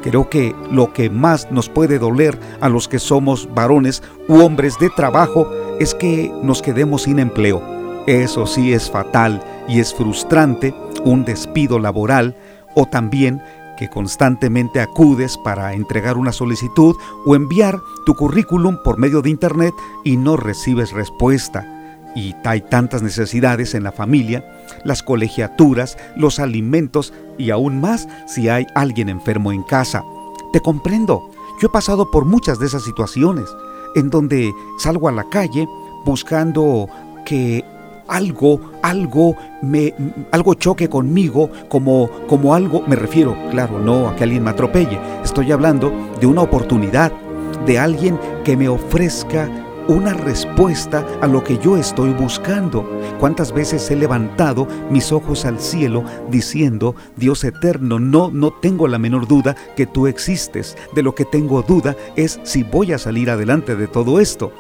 Creo 0.03 0.31
que 0.31 0.55
lo 0.71 0.93
que 0.93 1.11
más 1.11 1.51
nos 1.51 1.69
puede 1.69 1.99
doler 1.99 2.39
a 2.61 2.69
los 2.69 2.87
que 2.87 2.99
somos 2.99 3.49
varones 3.53 4.03
u 4.29 4.41
hombres 4.41 4.79
de 4.79 4.91
trabajo 4.91 5.51
es 5.81 5.95
que 5.95 6.33
nos 6.43 6.63
quedemos 6.63 7.03
sin 7.03 7.19
empleo. 7.19 7.63
Eso 8.07 8.47
sí 8.47 8.73
es 8.73 8.91
fatal 8.91 9.43
y 9.69 9.81
es 9.81 9.93
frustrante, 9.93 10.75
un 11.05 11.25
despido 11.25 11.79
laboral 11.79 12.37
o 12.75 12.87
también 12.87 13.43
que 13.79 13.89
constantemente 13.89 14.81
acudes 14.81 15.39
para 15.39 15.73
entregar 15.73 16.19
una 16.19 16.33
solicitud 16.33 16.97
o 17.25 17.37
enviar 17.37 17.81
tu 18.05 18.15
currículum 18.15 18.77
por 18.83 18.99
medio 18.99 19.23
de 19.23 19.31
Internet 19.31 19.73
y 20.05 20.17
no 20.17 20.37
recibes 20.37 20.91
respuesta. 20.91 21.65
Y 22.17 22.35
hay 22.45 22.61
tantas 22.63 23.03
necesidades 23.03 23.75
en 23.75 23.85
la 23.85 23.93
familia, 23.93 24.45
las 24.85 25.05
colegiaturas, 25.05 25.97
los 26.17 26.41
alimentos 26.41 27.13
y 27.39 27.51
aún 27.51 27.81
más 27.81 28.09
si 28.27 28.49
hay 28.49 28.67
alguien 28.75 29.09
enfermo 29.09 29.53
en 29.53 29.63
casa. 29.63 30.03
Te 30.53 30.61
comprendo, 30.61 31.31
yo 31.61 31.69
he 31.69 31.71
pasado 31.71 32.11
por 32.11 32.25
muchas 32.25 32.59
de 32.59 32.67
esas 32.67 32.83
situaciones 32.83 33.47
en 33.95 34.11
donde 34.11 34.53
salgo 34.79 35.09
a 35.09 35.13
la 35.13 35.29
calle 35.29 35.69
buscando 36.05 36.89
que 37.25 37.65
algo, 38.09 38.61
algo 38.83 39.37
me 39.63 39.95
algo 40.31 40.55
choque 40.55 40.89
conmigo 40.89 41.51
como 41.69 42.11
como 42.27 42.55
algo, 42.55 42.83
me 42.87 42.97
refiero, 42.97 43.37
claro, 43.51 43.79
no 43.79 44.09
a 44.09 44.17
que 44.17 44.25
alguien 44.25 44.45
me 44.45 44.51
atropelle. 44.51 44.99
Estoy 45.23 45.53
hablando 45.53 45.93
de 46.21 46.27
una 46.27 46.43
oportunidad, 46.43 47.13
de 47.67 47.79
alguien 47.79 48.19
que 48.45 48.57
me 48.57 48.69
ofrezca 48.69 49.49
una 49.89 50.13
respuesta 50.13 51.05
a 51.23 51.27
lo 51.27 51.43
que 51.43 51.59
yo 51.59 51.77
estoy 51.77 52.11
buscando. 52.11 52.87
¿Cuántas 53.19 53.53
veces 53.53 53.91
he 53.91 53.97
levantado 53.97 54.69
mis 54.91 55.13
ojos 55.13 55.47
al 55.47 55.59
cielo 55.59 56.05
diciendo, 56.31 56.95
Dios 57.17 57.43
eterno, 57.43 57.99
no, 57.99 58.31
no 58.31 58.53
tengo 58.53 58.87
la 58.87 58.99
menor 58.99 59.27
duda 59.27 59.57
que 59.77 59.87
tú 59.87 60.07
existes. 60.07 60.77
De 60.95 61.03
lo 61.03 61.15
que 61.15 61.25
tengo 61.25 61.63
duda 61.63 61.97
es 62.17 62.39
si 62.43 62.63
voy 62.63 62.93
a 62.93 62.99
salir 62.99 63.31
adelante 63.31 63.77
de 63.77 63.89
todo 63.89 64.21
esto. 64.21 64.53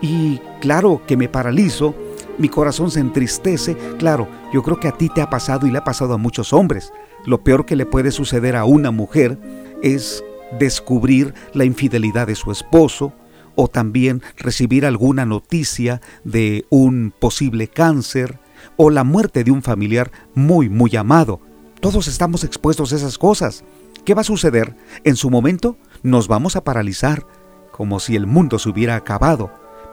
Y 0.00 0.40
claro 0.60 1.00
que 1.06 1.16
me 1.16 1.28
paralizo 1.28 1.94
mi 2.38 2.48
corazón 2.48 2.90
se 2.90 3.00
entristece. 3.00 3.76
Claro, 3.98 4.28
yo 4.52 4.62
creo 4.62 4.78
que 4.78 4.88
a 4.88 4.92
ti 4.92 5.08
te 5.08 5.22
ha 5.22 5.30
pasado 5.30 5.66
y 5.66 5.70
le 5.70 5.78
ha 5.78 5.84
pasado 5.84 6.14
a 6.14 6.18
muchos 6.18 6.52
hombres. 6.52 6.92
Lo 7.24 7.42
peor 7.42 7.66
que 7.66 7.76
le 7.76 7.86
puede 7.86 8.10
suceder 8.10 8.56
a 8.56 8.64
una 8.64 8.90
mujer 8.90 9.38
es 9.82 10.22
descubrir 10.58 11.34
la 11.54 11.64
infidelidad 11.64 12.26
de 12.26 12.36
su 12.36 12.52
esposo 12.52 13.12
o 13.56 13.68
también 13.68 14.22
recibir 14.36 14.86
alguna 14.86 15.24
noticia 15.24 16.00
de 16.24 16.66
un 16.70 17.12
posible 17.18 17.68
cáncer 17.68 18.38
o 18.76 18.90
la 18.90 19.04
muerte 19.04 19.44
de 19.44 19.50
un 19.50 19.62
familiar 19.62 20.12
muy, 20.34 20.68
muy 20.68 20.94
amado. 20.96 21.40
Todos 21.80 22.06
estamos 22.06 22.44
expuestos 22.44 22.92
a 22.92 22.96
esas 22.96 23.18
cosas. 23.18 23.64
¿Qué 24.04 24.14
va 24.14 24.20
a 24.20 24.24
suceder? 24.24 24.76
En 25.04 25.16
su 25.16 25.30
momento 25.30 25.76
nos 26.02 26.28
vamos 26.28 26.56
a 26.56 26.64
paralizar, 26.64 27.26
como 27.72 27.98
si 27.98 28.14
el 28.16 28.26
mundo 28.26 28.58
se 28.58 28.68
hubiera 28.68 28.94
acabado. 28.94 29.50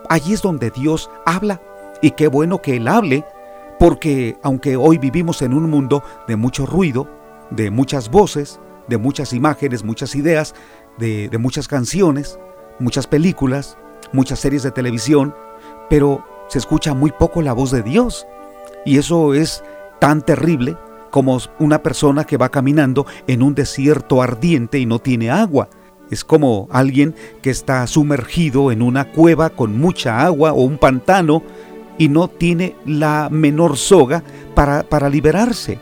Allí 0.10 0.34
es 0.34 0.42
donde 0.42 0.70
Dios 0.70 1.10
habla. 1.26 1.62
Y 2.04 2.12
qué 2.12 2.28
bueno 2.28 2.62
que 2.62 2.76
Él 2.76 2.90
hable, 2.90 3.24
porque 3.80 4.36
aunque 4.44 4.76
hoy 4.76 4.98
vivimos 4.98 5.42
en 5.42 5.54
un 5.54 5.70
mundo 5.70 6.04
de 6.28 6.36
mucho 6.36 6.66
ruido, 6.66 7.08
de 7.50 7.72
muchas 7.72 8.12
voces, 8.12 8.60
de 8.90 8.98
muchas 8.98 9.32
imágenes, 9.32 9.86
muchas 9.86 10.14
ideas, 10.14 10.54
de, 10.98 11.30
de 11.30 11.38
muchas 11.38 11.70
canciones, 11.70 12.38
muchas 12.78 13.08
películas, 13.08 13.78
muchas 14.12 14.40
series 14.40 14.64
de 14.64 14.72
televisión, 14.72 15.34
pero 15.90 16.26
se 16.50 16.60
escucha 16.60 16.94
muy 16.94 17.12
poco 17.12 17.42
la 17.42 17.54
voz 17.54 17.72
de 17.72 17.84
Dios. 17.84 18.28
Y 18.86 18.98
eso 18.98 19.34
es 19.34 19.64
tan 20.02 20.22
terrible 20.24 20.76
como 21.10 21.40
una 21.58 21.82
persona 21.84 22.26
que 22.26 22.36
va 22.36 22.50
caminando 22.50 23.06
en 23.28 23.42
un 23.42 23.56
desierto 23.56 24.22
ardiente 24.22 24.78
y 24.78 24.86
no 24.86 25.00
tiene 25.00 25.32
agua. 25.32 25.70
Es 26.12 26.26
como 26.26 26.68
alguien 26.70 27.16
que 27.42 27.50
está 27.50 27.88
sumergido 27.88 28.74
en 28.74 28.82
una 28.82 29.10
cueva 29.14 29.50
con 29.52 29.80
mucha 29.80 30.26
agua 30.26 30.52
o 30.52 30.64
un 30.64 30.78
pantano 30.78 31.42
y 31.98 32.10
no 32.10 32.28
tiene 32.28 32.76
la 32.86 33.30
menor 33.32 33.78
soga 33.78 34.24
para, 34.56 34.84
para 34.84 35.10
liberarse. 35.10 35.80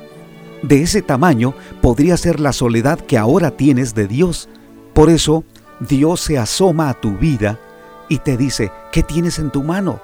De 0.61 0.83
ese 0.83 1.01
tamaño 1.01 1.53
podría 1.81 2.17
ser 2.17 2.39
la 2.39 2.53
soledad 2.53 2.99
que 2.99 3.17
ahora 3.17 3.51
tienes 3.51 3.95
de 3.95 4.07
Dios. 4.07 4.47
Por 4.93 5.09
eso 5.09 5.43
Dios 5.79 6.21
se 6.21 6.37
asoma 6.37 6.89
a 6.89 6.93
tu 6.93 7.17
vida 7.17 7.59
y 8.09 8.19
te 8.19 8.37
dice, 8.37 8.71
¿qué 8.91 9.03
tienes 9.03 9.39
en 9.39 9.51
tu 9.51 9.63
mano? 9.63 9.99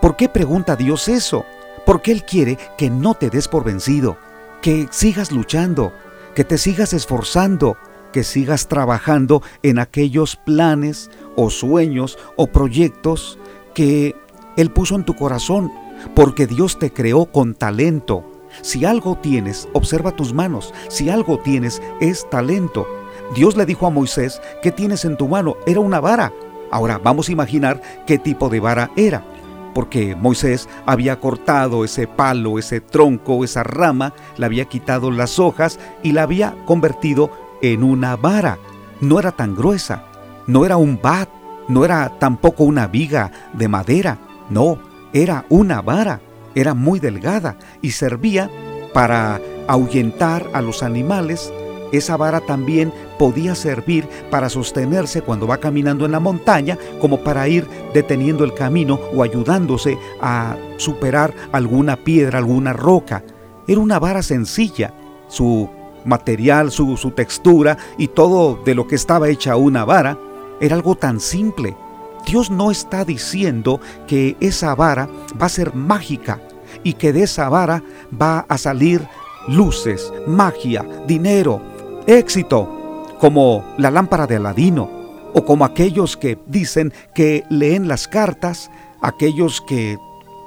¿Por 0.00 0.16
qué 0.16 0.28
pregunta 0.28 0.76
Dios 0.76 1.08
eso? 1.08 1.44
Porque 1.84 2.12
Él 2.12 2.24
quiere 2.24 2.58
que 2.78 2.88
no 2.88 3.14
te 3.14 3.28
des 3.28 3.48
por 3.48 3.64
vencido, 3.64 4.16
que 4.62 4.88
sigas 4.90 5.32
luchando, 5.32 5.92
que 6.34 6.44
te 6.44 6.56
sigas 6.56 6.92
esforzando, 6.92 7.76
que 8.12 8.24
sigas 8.24 8.68
trabajando 8.68 9.42
en 9.62 9.78
aquellos 9.78 10.36
planes 10.36 11.10
o 11.36 11.50
sueños 11.50 12.18
o 12.36 12.46
proyectos 12.46 13.38
que 13.74 14.16
Él 14.56 14.70
puso 14.70 14.94
en 14.94 15.04
tu 15.04 15.14
corazón, 15.14 15.72
porque 16.14 16.46
Dios 16.46 16.78
te 16.78 16.92
creó 16.92 17.26
con 17.26 17.54
talento. 17.54 18.24
Si 18.62 18.84
algo 18.84 19.16
tienes, 19.16 19.68
observa 19.72 20.12
tus 20.12 20.32
manos. 20.32 20.74
Si 20.88 21.08
algo 21.08 21.38
tienes, 21.38 21.80
es 22.00 22.28
talento. 22.30 22.86
Dios 23.34 23.56
le 23.56 23.66
dijo 23.66 23.86
a 23.86 23.90
Moisés, 23.90 24.40
¿qué 24.62 24.72
tienes 24.72 25.04
en 25.04 25.16
tu 25.16 25.28
mano? 25.28 25.56
Era 25.66 25.80
una 25.80 26.00
vara. 26.00 26.32
Ahora 26.70 26.98
vamos 26.98 27.28
a 27.28 27.32
imaginar 27.32 27.80
qué 28.06 28.18
tipo 28.18 28.48
de 28.48 28.60
vara 28.60 28.90
era 28.96 29.24
porque 29.72 30.16
Moisés 30.16 30.68
había 30.86 31.20
cortado 31.20 31.84
ese 31.84 32.06
palo, 32.06 32.58
ese 32.58 32.80
tronco, 32.80 33.44
esa 33.44 33.62
rama, 33.62 34.12
le 34.36 34.46
había 34.46 34.64
quitado 34.64 35.10
las 35.10 35.38
hojas 35.38 35.78
y 36.02 36.12
la 36.12 36.22
había 36.22 36.54
convertido 36.66 37.30
en 37.62 37.82
una 37.82 38.16
vara. 38.16 38.58
No 39.00 39.18
era 39.18 39.32
tan 39.32 39.54
gruesa, 39.54 40.04
no 40.46 40.64
era 40.64 40.76
un 40.76 41.00
bat, 41.00 41.28
no 41.68 41.84
era 41.84 42.18
tampoco 42.18 42.64
una 42.64 42.86
viga 42.86 43.30
de 43.52 43.68
madera, 43.68 44.18
no, 44.50 44.78
era 45.12 45.46
una 45.48 45.80
vara, 45.80 46.20
era 46.54 46.74
muy 46.74 47.00
delgada 47.00 47.56
y 47.80 47.92
servía 47.92 48.50
para 48.92 49.40
ahuyentar 49.66 50.48
a 50.52 50.60
los 50.60 50.82
animales 50.82 51.52
esa 51.92 52.16
vara 52.16 52.40
también 52.40 52.92
podía 53.18 53.54
servir 53.54 54.08
para 54.30 54.48
sostenerse 54.48 55.22
cuando 55.22 55.46
va 55.46 55.58
caminando 55.58 56.04
en 56.06 56.12
la 56.12 56.20
montaña, 56.20 56.78
como 57.00 57.18
para 57.18 57.48
ir 57.48 57.66
deteniendo 57.92 58.44
el 58.44 58.54
camino 58.54 59.00
o 59.14 59.22
ayudándose 59.22 59.98
a 60.20 60.56
superar 60.76 61.34
alguna 61.52 61.96
piedra, 61.96 62.38
alguna 62.38 62.72
roca. 62.72 63.24
Era 63.66 63.80
una 63.80 63.98
vara 63.98 64.22
sencilla. 64.22 64.94
Su 65.28 65.68
material, 66.04 66.70
su, 66.70 66.96
su 66.96 67.10
textura 67.10 67.76
y 67.98 68.08
todo 68.08 68.60
de 68.64 68.74
lo 68.74 68.86
que 68.86 68.94
estaba 68.94 69.28
hecha 69.28 69.56
una 69.56 69.84
vara 69.84 70.16
era 70.60 70.76
algo 70.76 70.94
tan 70.94 71.20
simple. 71.20 71.76
Dios 72.26 72.50
no 72.50 72.70
está 72.70 73.04
diciendo 73.04 73.80
que 74.06 74.36
esa 74.40 74.74
vara 74.74 75.08
va 75.40 75.46
a 75.46 75.50
ser 75.50 75.74
mágica 75.74 76.40
y 76.84 76.94
que 76.94 77.12
de 77.12 77.24
esa 77.24 77.48
vara 77.48 77.82
va 78.20 78.46
a 78.48 78.58
salir 78.58 79.06
luces, 79.48 80.12
magia, 80.26 80.84
dinero, 81.06 81.60
éxito, 82.06 83.06
como 83.18 83.64
la 83.76 83.90
lámpara 83.90 84.26
de 84.26 84.36
Aladino, 84.36 84.88
o 85.32 85.44
como 85.44 85.64
aquellos 85.64 86.16
que 86.16 86.38
dicen 86.46 86.92
que 87.14 87.44
leen 87.50 87.88
las 87.88 88.08
cartas, 88.08 88.70
aquellos 89.00 89.60
que 89.60 89.98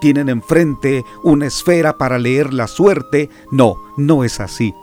tienen 0.02 0.28
enfrente 0.28 1.04
una 1.24 1.46
esfera 1.46 1.98
para 1.98 2.20
leer 2.20 2.54
la 2.54 2.68
suerte. 2.68 3.30
No, 3.52 3.76
no 3.98 4.24
es 4.24 4.40
así. 4.40 4.74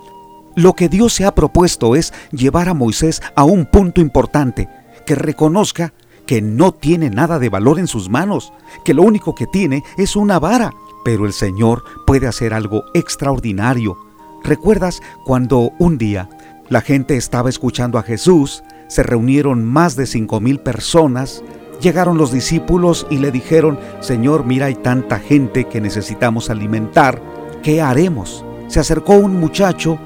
Lo 0.54 0.72
que 0.72 0.88
Dios 0.88 1.12
se 1.12 1.24
ha 1.24 1.34
propuesto 1.34 1.94
es 1.94 2.12
llevar 2.32 2.68
a 2.68 2.74
Moisés 2.74 3.22
a 3.36 3.44
un 3.44 3.66
punto 3.66 4.00
importante, 4.00 4.68
que 5.06 5.14
reconozca 5.14 5.92
que 6.30 6.40
no 6.40 6.70
tiene 6.70 7.10
nada 7.10 7.40
de 7.40 7.48
valor 7.48 7.80
en 7.80 7.88
sus 7.88 8.08
manos, 8.08 8.52
que 8.84 8.94
lo 8.94 9.02
único 9.02 9.34
que 9.34 9.48
tiene 9.48 9.82
es 9.96 10.14
una 10.14 10.38
vara, 10.38 10.72
pero 11.04 11.26
el 11.26 11.32
Señor 11.32 11.82
puede 12.06 12.28
hacer 12.28 12.54
algo 12.54 12.84
extraordinario. 12.94 13.96
¿Recuerdas 14.44 15.02
cuando 15.24 15.72
un 15.80 15.98
día 15.98 16.28
la 16.68 16.82
gente 16.82 17.16
estaba 17.16 17.50
escuchando 17.50 17.98
a 17.98 18.04
Jesús, 18.04 18.62
se 18.86 19.02
reunieron 19.02 19.64
más 19.64 19.96
de 19.96 20.06
cinco 20.06 20.38
mil 20.38 20.60
personas, 20.60 21.42
llegaron 21.80 22.16
los 22.16 22.30
discípulos 22.30 23.08
y 23.10 23.18
le 23.18 23.32
dijeron, 23.32 23.76
Señor, 23.98 24.44
mira, 24.44 24.66
hay 24.66 24.76
tanta 24.76 25.18
gente 25.18 25.64
que 25.64 25.80
necesitamos 25.80 26.48
alimentar, 26.48 27.20
¿qué 27.64 27.82
haremos? 27.82 28.44
Se 28.68 28.78
acercó 28.78 29.14
un 29.14 29.40
muchacho, 29.40 29.98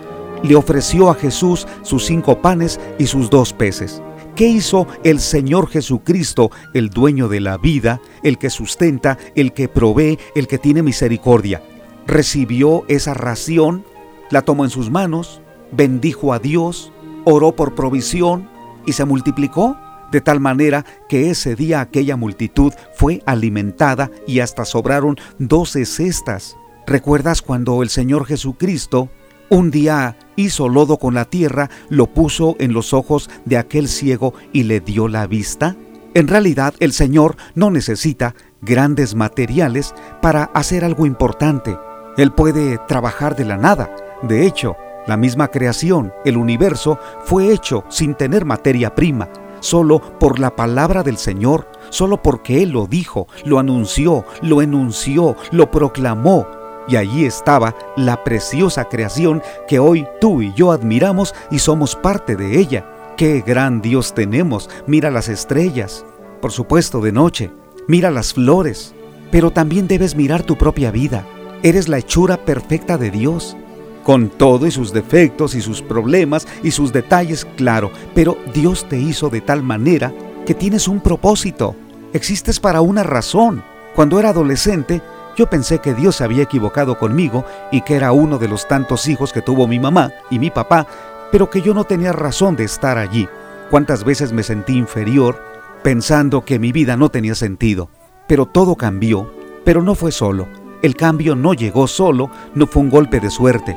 le 0.43 0.57
ofreció 0.57 1.11
a 1.11 1.17
Jesús 1.17 1.67
sus 1.83 2.07
cinco 2.07 2.41
panes 2.41 2.81
y 2.99 3.09
sus 3.09 3.29
dos 3.29 3.53
peces. 3.53 4.01
¿Qué 4.37 4.49
hizo 4.49 4.89
el 5.05 5.21
Señor 5.21 5.69
Jesucristo, 5.69 6.51
el 6.73 6.91
dueño 6.91 7.29
de 7.29 7.39
la 7.39 7.57
vida, 7.57 8.01
el 8.25 8.37
que 8.37 8.51
sustenta, 8.51 9.17
el 9.37 9.53
que 9.53 9.69
provee, 9.69 10.19
el 10.35 10.49
que 10.49 10.59
tiene 10.59 10.83
misericordia? 10.83 11.63
Recibió 12.05 12.85
esa 12.89 13.15
ración, 13.15 13.85
la 14.33 14.43
tomó 14.43 14.65
en 14.65 14.71
sus 14.71 14.91
manos, 14.91 15.41
bendijo 15.71 16.33
a 16.33 16.41
Dios, 16.41 16.93
oró 17.25 17.55
por 17.55 17.77
provisión 17.77 18.51
y 18.85 18.95
se 18.95 19.05
multiplicó, 19.05 19.77
de 20.11 20.21
tal 20.21 20.41
manera 20.41 20.85
que 21.09 21.31
ese 21.31 21.55
día 21.55 21.81
aquella 21.81 22.17
multitud 22.17 22.73
fue 22.97 23.23
alimentada 23.27 24.11
y 24.27 24.41
hasta 24.41 24.65
sobraron 24.65 25.17
doce 25.39 25.85
cestas. 25.87 26.57
¿Recuerdas 26.89 27.41
cuando 27.41 27.85
el 27.85 27.89
Señor 27.89 28.27
Jesucristo 28.27 29.11
un 29.49 29.71
día 29.71 30.17
hizo 30.37 30.69
lodo 30.69 30.99
con 30.99 31.15
la 31.15 31.25
tierra, 31.25 31.71
lo 31.89 32.07
puso 32.07 32.57
en 32.59 32.73
los 32.73 32.93
ojos 32.93 33.31
de 33.45 33.59
aquel 33.59 33.89
ciego 33.89 34.35
y 34.53 34.65
le 34.65 34.81
dio 34.81 35.09
la 35.09 35.27
vista? 35.27 35.77
En 36.15 36.29
realidad 36.29 36.75
el 36.79 36.93
Señor 36.93 37.37
no 37.55 37.71
necesita 37.71 38.35
grandes 38.63 39.15
materiales 39.15 39.95
para 40.23 40.45
hacer 40.45 40.85
algo 40.85 41.07
importante. 41.07 41.77
Él 42.17 42.31
puede 42.31 42.79
trabajar 42.87 43.35
de 43.35 43.45
la 43.45 43.57
nada. 43.57 43.95
De 44.23 44.47
hecho, 44.47 44.77
la 45.07 45.17
misma 45.17 45.49
creación, 45.49 46.13
el 46.25 46.37
universo, 46.37 46.99
fue 47.25 47.53
hecho 47.53 47.85
sin 47.89 48.15
tener 48.15 48.45
materia 48.45 48.95
prima, 48.95 49.29
solo 49.61 50.01
por 50.19 50.39
la 50.39 50.55
palabra 50.55 51.03
del 51.03 51.19
Señor, 51.19 51.69
solo 51.91 52.23
porque 52.23 52.63
Él 52.63 52.71
lo 52.71 52.87
dijo, 52.87 53.27
lo 53.45 53.59
anunció, 53.59 54.25
lo 54.41 54.63
enunció, 54.63 55.37
lo 55.51 55.71
proclamó. 55.71 56.47
Y 56.89 56.97
allí 56.97 57.25
estaba 57.25 57.75
la 57.97 58.23
preciosa 58.25 58.85
creación 58.85 59.43
que 59.67 59.79
hoy 59.79 60.07
tú 60.21 60.43
y 60.43 60.53
yo 60.55 60.73
admiramos 60.73 61.35
y 61.51 61.59
somos 61.59 61.97
parte 61.97 62.37
de 62.37 62.59
ella. 62.59 62.87
¡Qué 63.17 63.43
gran 63.47 63.81
Dios 63.81 64.15
tenemos! 64.15 64.69
Mira 64.87 65.11
las 65.11 65.29
estrellas, 65.29 66.05
por 66.41 66.53
supuesto 66.53 67.01
de 67.01 67.13
noche, 67.13 67.51
mira 67.89 68.11
las 68.11 68.35
flores, 68.35 68.95
pero 69.31 69.51
también 69.51 69.89
debes 69.89 70.15
mirar 70.15 70.43
tu 70.43 70.57
propia 70.57 70.91
vida. 70.91 71.27
Eres 71.63 71.89
la 71.89 71.99
hechura 71.99 72.45
perfecta 72.45 72.99
de 72.99 73.11
Dios 73.11 73.57
con 74.05 74.29
todo 74.29 74.67
y 74.67 74.71
sus 74.71 74.93
defectos 74.93 75.55
y 75.55 75.63
sus 75.63 75.83
problemas 75.83 76.47
y 76.63 76.71
sus 76.71 76.93
detalles, 76.93 77.47
claro, 77.57 77.91
pero 78.15 78.37
Dios 78.53 78.87
te 78.89 78.99
hizo 78.99 79.31
de 79.31 79.41
tal 79.41 79.63
manera 79.63 80.13
que 80.47 80.55
tienes 80.55 80.87
un 80.87 81.01
propósito, 81.01 81.75
existes 82.13 82.61
para 82.61 82.83
una 82.83 83.03
razón. 83.03 83.65
Cuando 83.97 84.21
era 84.21 84.29
adolescente, 84.29 85.01
yo 85.37 85.49
pensé 85.49 85.81
que 85.81 85.95
Dios 85.95 86.17
se 86.17 86.25
había 86.25 86.43
equivocado 86.43 86.99
conmigo 86.99 87.45
y 87.71 87.83
que 87.83 87.95
era 87.97 88.13
uno 88.13 88.39
de 88.39 88.49
los 88.49 88.69
tantos 88.69 89.09
hijos 89.09 89.33
que 89.33 89.43
tuvo 89.43 89.67
mi 89.67 89.79
mamá 89.79 90.13
y 90.31 90.39
mi 90.39 90.51
papá, 90.51 90.87
pero 91.33 91.51
que 91.51 91.63
yo 91.63 91.75
no 91.75 91.85
tenía 91.85 92.13
razón 92.13 92.57
de 92.57 92.65
estar 92.65 92.99
allí. 92.99 93.29
Cuántas 93.71 94.05
veces 94.05 94.33
me 94.33 94.43
sentí 94.43 94.77
inferior 94.77 95.43
pensando 95.83 96.45
que 96.45 96.59
mi 96.59 96.73
vida 96.73 96.97
no 96.97 97.11
tenía 97.11 97.35
sentido. 97.35 97.91
Pero 98.27 98.47
todo 98.47 98.77
cambió, 98.77 99.31
pero 99.65 99.83
no 99.83 99.95
fue 99.95 100.13
solo. 100.13 100.49
El 100.83 100.97
cambio 100.97 101.35
no 101.35 101.55
llegó 101.55 101.87
solo, 101.87 102.31
no 102.55 102.67
fue 102.67 102.83
un 102.83 102.91
golpe 102.91 103.21
de 103.21 103.31
suerte. 103.31 103.77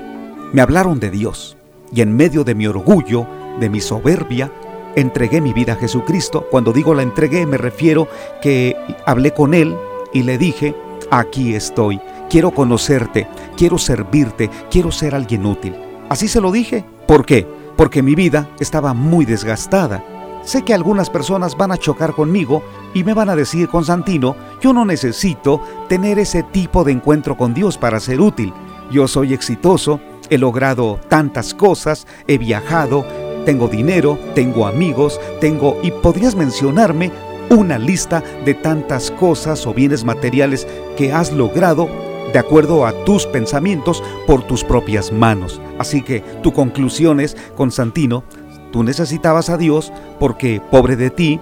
Me 0.54 0.62
hablaron 0.62 1.00
de 1.00 1.10
Dios 1.10 1.58
y 1.92 2.02
en 2.02 2.16
medio 2.16 2.44
de 2.44 2.56
mi 2.56 2.68
orgullo, 2.68 3.28
de 3.60 3.70
mi 3.70 3.82
soberbia, 3.82 4.52
entregué 4.96 5.42
mi 5.42 5.54
vida 5.54 5.74
a 5.74 5.78
Jesucristo. 5.78 6.48
Cuando 6.50 6.74
digo 6.74 6.94
la 6.94 7.04
entregué 7.04 7.46
me 7.46 7.58
refiero 7.58 8.08
que 8.42 8.76
hablé 9.06 9.34
con 9.34 9.54
Él 9.54 9.76
y 10.14 10.24
le 10.24 10.38
dije, 10.38 10.76
aquí 11.12 11.56
estoy, 11.56 12.00
quiero 12.30 12.52
conocerte, 12.52 13.28
quiero 13.56 13.78
servirte, 13.78 14.50
quiero 14.70 14.92
ser 14.92 15.16
alguien 15.16 15.46
útil. 15.46 15.76
Así 16.10 16.28
se 16.28 16.42
lo 16.42 16.52
dije. 16.52 16.86
¿Por 17.08 17.26
qué? 17.26 17.48
Porque 17.76 18.02
mi 18.02 18.16
vida 18.16 18.50
estaba 18.60 18.94
muy 18.94 19.26
desgastada. 19.26 20.04
Sé 20.44 20.64
que 20.64 20.74
algunas 20.74 21.10
personas 21.10 21.58
van 21.58 21.72
a 21.72 21.78
chocar 21.78 22.14
conmigo 22.14 22.64
y 22.94 23.04
me 23.04 23.14
van 23.14 23.30
a 23.30 23.36
decir, 23.36 23.68
Constantino, 23.68 24.36
yo 24.62 24.72
no 24.72 24.86
necesito 24.86 25.62
tener 25.90 26.20
ese 26.20 26.44
tipo 26.44 26.84
de 26.84 26.94
encuentro 26.94 27.36
con 27.36 27.54
Dios 27.54 27.78
para 27.78 28.00
ser 28.00 28.22
útil. 28.22 28.54
Yo 28.90 29.08
soy 29.10 29.34
exitoso, 29.34 30.00
he 30.30 30.38
logrado 30.38 31.00
tantas 31.10 31.54
cosas, 31.54 32.08
he 32.28 32.38
viajado, 32.38 33.06
tengo 33.46 33.68
dinero, 33.68 34.18
tengo 34.36 34.68
amigos, 34.68 35.20
tengo... 35.42 35.78
y 35.84 35.92
podrías 35.92 36.36
mencionarme 36.36 37.12
una 37.50 37.78
lista 37.78 38.24
de 38.46 38.54
tantas 38.54 39.12
cosas 39.12 39.66
o 39.66 39.74
bienes 39.74 40.04
materiales 40.04 40.68
que 40.98 41.14
has 41.14 41.32
logrado 41.32 41.88
de 42.34 42.40
acuerdo 42.40 42.86
a 42.86 42.94
tus 43.06 43.26
pensamientos 43.26 44.04
por 44.26 44.44
tus 44.44 44.64
propias 44.64 45.12
manos. 45.12 45.62
Así 45.80 46.02
que 46.02 46.22
tu 46.44 46.52
conclusión 46.52 47.20
es, 47.20 47.38
Constantino, 47.56 48.24
tú 48.72 48.84
necesitabas 48.84 49.50
a 49.50 49.58
Dios 49.58 49.94
porque, 50.20 50.62
pobre 50.72 50.96
de 50.96 51.10
ti, 51.10 51.40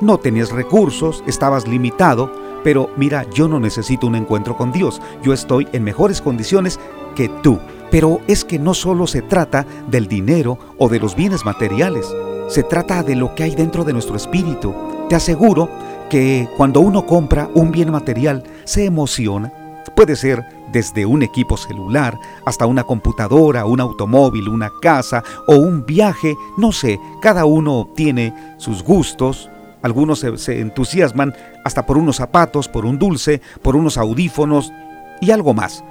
no 0.00 0.18
tenías 0.18 0.50
recursos, 0.50 1.22
estabas 1.26 1.68
limitado, 1.68 2.32
pero 2.64 2.90
mira, 2.96 3.26
yo 3.30 3.48
no 3.48 3.60
necesito 3.60 4.06
un 4.06 4.16
encuentro 4.16 4.56
con 4.56 4.72
Dios, 4.72 5.00
yo 5.22 5.32
estoy 5.32 5.68
en 5.72 5.84
mejores 5.84 6.20
condiciones 6.20 6.80
que 7.14 7.28
tú. 7.42 7.58
Pero 7.90 8.20
es 8.26 8.44
que 8.44 8.58
no 8.58 8.72
solo 8.72 9.06
se 9.06 9.20
trata 9.20 9.66
del 9.88 10.08
dinero 10.08 10.58
o 10.78 10.88
de 10.88 10.98
los 10.98 11.14
bienes 11.14 11.44
materiales, 11.44 12.06
se 12.48 12.62
trata 12.62 13.02
de 13.02 13.16
lo 13.16 13.34
que 13.34 13.44
hay 13.44 13.54
dentro 13.54 13.84
de 13.84 13.92
nuestro 13.92 14.16
espíritu. 14.16 14.74
Te 15.08 15.14
aseguro 15.14 15.68
que 16.10 16.48
cuando 16.56 16.80
uno 16.80 17.06
compra 17.06 17.48
un 17.54 17.70
bien 17.72 17.90
material 17.90 18.44
se 18.64 18.84
emociona, 18.84 19.52
Puede 19.94 20.16
ser 20.16 20.44
desde 20.72 21.04
un 21.04 21.22
equipo 21.22 21.56
celular 21.56 22.18
hasta 22.46 22.66
una 22.66 22.84
computadora, 22.84 23.66
un 23.66 23.80
automóvil, 23.80 24.48
una 24.48 24.70
casa 24.80 25.22
o 25.46 25.56
un 25.56 25.84
viaje, 25.84 26.34
no 26.56 26.72
sé, 26.72 26.98
cada 27.20 27.44
uno 27.44 27.88
tiene 27.94 28.34
sus 28.56 28.82
gustos. 28.82 29.50
Algunos 29.82 30.20
se, 30.20 30.60
entusiasman 30.60 31.34
hasta 31.64 31.84
por 31.84 31.98
unos 31.98 32.16
zapatos, 32.16 32.68
por 32.68 32.86
un 32.86 32.98
dulce, 32.98 33.42
por 33.60 33.76
unos 33.76 33.98
audífonos 33.98 34.72
y 35.20 35.30
algo 35.30 35.52
más. 35.52 35.84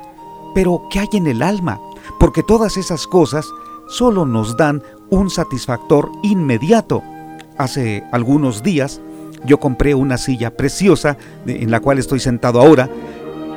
Pero, 0.56 0.84
¿qué 0.90 1.00
hay 1.00 1.10
en 1.14 1.28
el 1.28 1.44
alma? 1.44 1.80
Porque 2.20 2.42
todas 2.42 2.78
esas 2.78 3.06
cosas 3.06 3.46
solo 3.88 4.26
nos 4.26 4.58
dan 4.58 4.82
un 5.12 5.30
satisfactor 5.30 6.10
inmediato. 6.24 7.04
Hace 7.58 8.04
algunos 8.12 8.64
días 8.64 9.00
yo 9.46 9.60
compré 9.60 9.94
una 9.94 10.18
silla 10.18 10.56
preciosa 10.56 11.18
en 11.46 11.70
la 11.70 11.80
cual 11.80 12.00
estoy 12.00 12.20
sentado 12.20 12.60
ahora 12.60 12.90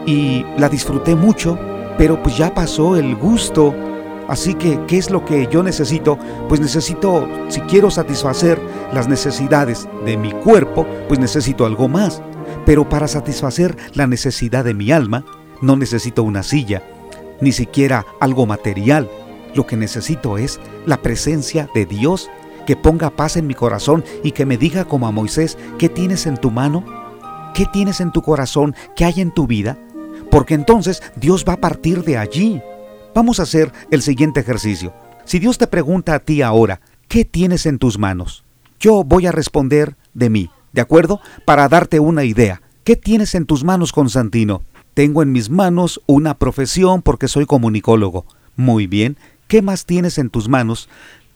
y 0.04 0.44
la 0.58 0.68
disfruté 0.68 1.14
mucho, 1.14 1.58
pero 1.96 2.22
pues 2.22 2.36
ya 2.36 2.52
pasó 2.52 2.96
el 2.96 3.16
gusto. 3.16 3.74
Así 4.28 4.54
que, 4.54 4.80
¿qué 4.86 4.98
es 4.98 5.10
lo 5.10 5.24
que 5.24 5.48
yo 5.50 5.62
necesito? 5.62 6.18
Pues 6.48 6.60
necesito, 6.60 7.28
si 7.48 7.60
quiero 7.62 7.90
satisfacer 7.90 8.60
las 8.92 9.06
necesidades 9.06 9.88
de 10.04 10.16
mi 10.16 10.32
cuerpo, 10.32 10.86
pues 11.08 11.20
necesito 11.20 11.66
algo 11.66 11.88
más. 11.88 12.22
Pero 12.66 12.88
para 12.88 13.06
satisfacer 13.06 13.76
la 13.94 14.06
necesidad 14.06 14.64
de 14.64 14.74
mi 14.74 14.90
alma, 14.90 15.24
no 15.60 15.76
necesito 15.76 16.22
una 16.22 16.42
silla, 16.42 16.82
ni 17.40 17.52
siquiera 17.52 18.06
algo 18.18 18.46
material. 18.46 19.08
Lo 19.54 19.66
que 19.66 19.76
necesito 19.76 20.38
es 20.38 20.60
la 20.86 21.02
presencia 21.02 21.68
de 21.74 21.86
Dios, 21.86 22.30
que 22.66 22.76
ponga 22.76 23.10
paz 23.10 23.36
en 23.36 23.46
mi 23.46 23.54
corazón 23.54 24.04
y 24.22 24.32
que 24.32 24.46
me 24.46 24.56
diga 24.56 24.84
como 24.84 25.06
a 25.06 25.10
Moisés, 25.12 25.58
¿qué 25.78 25.88
tienes 25.88 26.26
en 26.26 26.36
tu 26.36 26.50
mano? 26.50 26.84
¿Qué 27.54 27.66
tienes 27.66 28.00
en 28.00 28.10
tu 28.10 28.22
corazón? 28.22 28.74
¿Qué 28.96 29.04
hay 29.04 29.20
en 29.20 29.32
tu 29.32 29.46
vida? 29.46 29.78
porque 30.34 30.54
entonces 30.54 31.00
Dios 31.14 31.44
va 31.48 31.52
a 31.52 31.60
partir 31.60 32.02
de 32.02 32.18
allí. 32.18 32.60
Vamos 33.14 33.38
a 33.38 33.44
hacer 33.44 33.72
el 33.92 34.02
siguiente 34.02 34.40
ejercicio. 34.40 34.92
Si 35.24 35.38
Dios 35.38 35.58
te 35.58 35.68
pregunta 35.68 36.14
a 36.14 36.18
ti 36.18 36.42
ahora, 36.42 36.80
¿qué 37.06 37.24
tienes 37.24 37.66
en 37.66 37.78
tus 37.78 38.00
manos? 38.00 38.44
Yo 38.80 39.04
voy 39.04 39.26
a 39.26 39.32
responder 39.32 39.96
de 40.12 40.30
mí, 40.30 40.50
¿de 40.72 40.80
acuerdo? 40.80 41.20
Para 41.44 41.68
darte 41.68 42.00
una 42.00 42.24
idea. 42.24 42.62
¿Qué 42.82 42.96
tienes 42.96 43.36
en 43.36 43.46
tus 43.46 43.62
manos, 43.62 43.92
Constantino? 43.92 44.62
Tengo 44.92 45.22
en 45.22 45.30
mis 45.30 45.50
manos 45.50 46.02
una 46.06 46.34
profesión 46.34 47.00
porque 47.00 47.28
soy 47.28 47.46
comunicólogo. 47.46 48.26
Muy 48.56 48.88
bien. 48.88 49.16
¿Qué 49.48 49.62
más 49.62 49.84
tienes 49.84 50.18
en 50.18 50.30
tus 50.30 50.48
manos? 50.48 50.88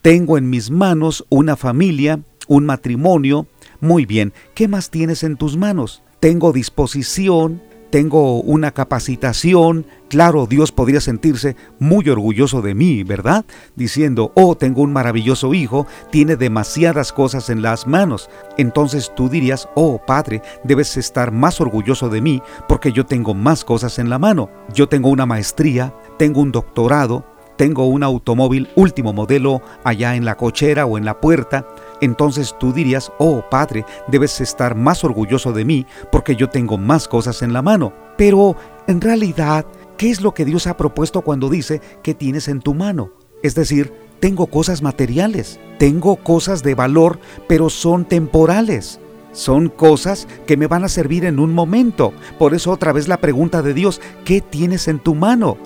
Tengo 0.03 0.39
en 0.39 0.49
mis 0.49 0.71
manos 0.71 1.27
una 1.29 1.57
familia, 1.57 2.21
un 2.47 2.65
matrimonio. 2.65 3.47
Muy 3.81 4.07
bien. 4.07 4.33
¿Qué 4.55 4.67
más 4.69 4.91
tienes 4.91 5.23
en 5.23 5.37
tus 5.37 5.57
manos? 5.57 6.03
Tengo 6.21 6.53
disposición, 6.53 7.61
tengo 7.91 8.41
una 8.43 8.73
capacitación, 8.73 9.87
claro, 10.09 10.47
Dios 10.47 10.73
podría 10.73 11.01
sentirse 11.01 11.57
muy 11.79 12.09
orgulloso 12.09 12.61
de 12.61 12.75
mí, 12.75 13.03
¿verdad? 13.03 13.45
Diciendo, 13.77 14.33
oh, 14.35 14.57
tengo 14.57 14.83
un 14.83 14.93
maravilloso 14.93 15.55
hijo, 15.55 15.87
tiene 16.11 16.37
demasiadas 16.37 17.13
cosas 17.13 17.51
en 17.51 17.63
las 17.63 17.87
manos. 17.87 18.29
Entonces 18.57 19.13
tú 19.17 19.29
dirías, 19.29 19.69
oh, 19.75 20.01
Padre, 20.07 20.43
debes 20.65 20.97
estar 20.97 21.33
más 21.33 21.61
orgulloso 21.61 22.09
de 22.09 22.21
mí 22.21 22.43
porque 22.69 22.93
yo 22.93 23.07
tengo 23.07 23.35
más 23.35 23.65
cosas 23.65 23.99
en 23.99 24.11
la 24.11 24.19
mano. 24.19 24.51
Yo 24.75 24.89
tengo 24.89 25.09
una 25.09 25.27
maestría, 25.27 25.95
tengo 26.19 26.41
un 26.41 26.53
doctorado, 26.53 27.25
tengo 27.59 27.87
un 27.87 28.05
automóvil 28.05 28.71
último 28.77 29.13
modelo 29.13 29.61
allá 29.83 30.15
en 30.15 30.25
la 30.25 30.37
cochera 30.37 30.87
o 30.87 30.97
en 30.97 31.05
la 31.05 31.21
puerta, 31.21 31.67
entonces 32.01 32.55
tú 32.59 32.73
dirías, 32.73 33.13
oh 33.19 33.43
Padre, 33.51 33.85
debes 34.07 34.41
estar 34.41 34.77
más 34.77 35.03
orgulloso 35.03 35.53
de 35.53 35.65
mí 35.65 35.85
porque 36.13 36.37
yo 36.37 36.49
tengo 36.49 36.79
más 36.79 37.09
cosas 37.09 37.43
en 37.43 37.53
la 37.53 37.61
mano. 37.61 37.93
Pero, 38.17 38.57
en 38.87 39.01
realidad, 39.01 39.67
¿qué 39.97 40.09
es 40.09 40.21
lo 40.21 40.33
que 40.33 40.45
Dios 40.45 40.69
ha 40.69 40.77
propuesto 40.77 41.23
cuando 41.23 41.51
dice 41.51 41.83
que 42.03 42.15
tienes 42.15 42.47
en 42.47 42.61
tu 42.61 42.75
mano? 42.75 43.11
Es 43.43 43.57
decir, 43.57 43.93
tengo 44.21 44.47
cosas 44.47 44.81
materiales, 44.81 45.59
tengo 45.79 46.17
cosas 46.17 46.63
de 46.63 46.77
valor, 46.77 47.19
pero 47.49 47.71
son 47.71 48.05
temporales. 48.05 49.01
Son 49.33 49.69
cosas 49.69 50.27
que 50.47 50.57
me 50.57 50.67
van 50.67 50.85
a 50.85 50.89
servir 50.89 51.25
en 51.25 51.39
un 51.39 51.53
momento. 51.53 52.13
Por 52.39 52.55
eso 52.55 52.71
otra 52.71 52.93
vez 52.93 53.09
la 53.09 53.19
pregunta 53.19 53.63
de 53.63 53.75
Dios, 53.75 54.01
¿qué 54.25 54.41
tienes 54.41 54.89
en 54.89 55.01
tu 55.01 55.15
mano? 55.15 55.59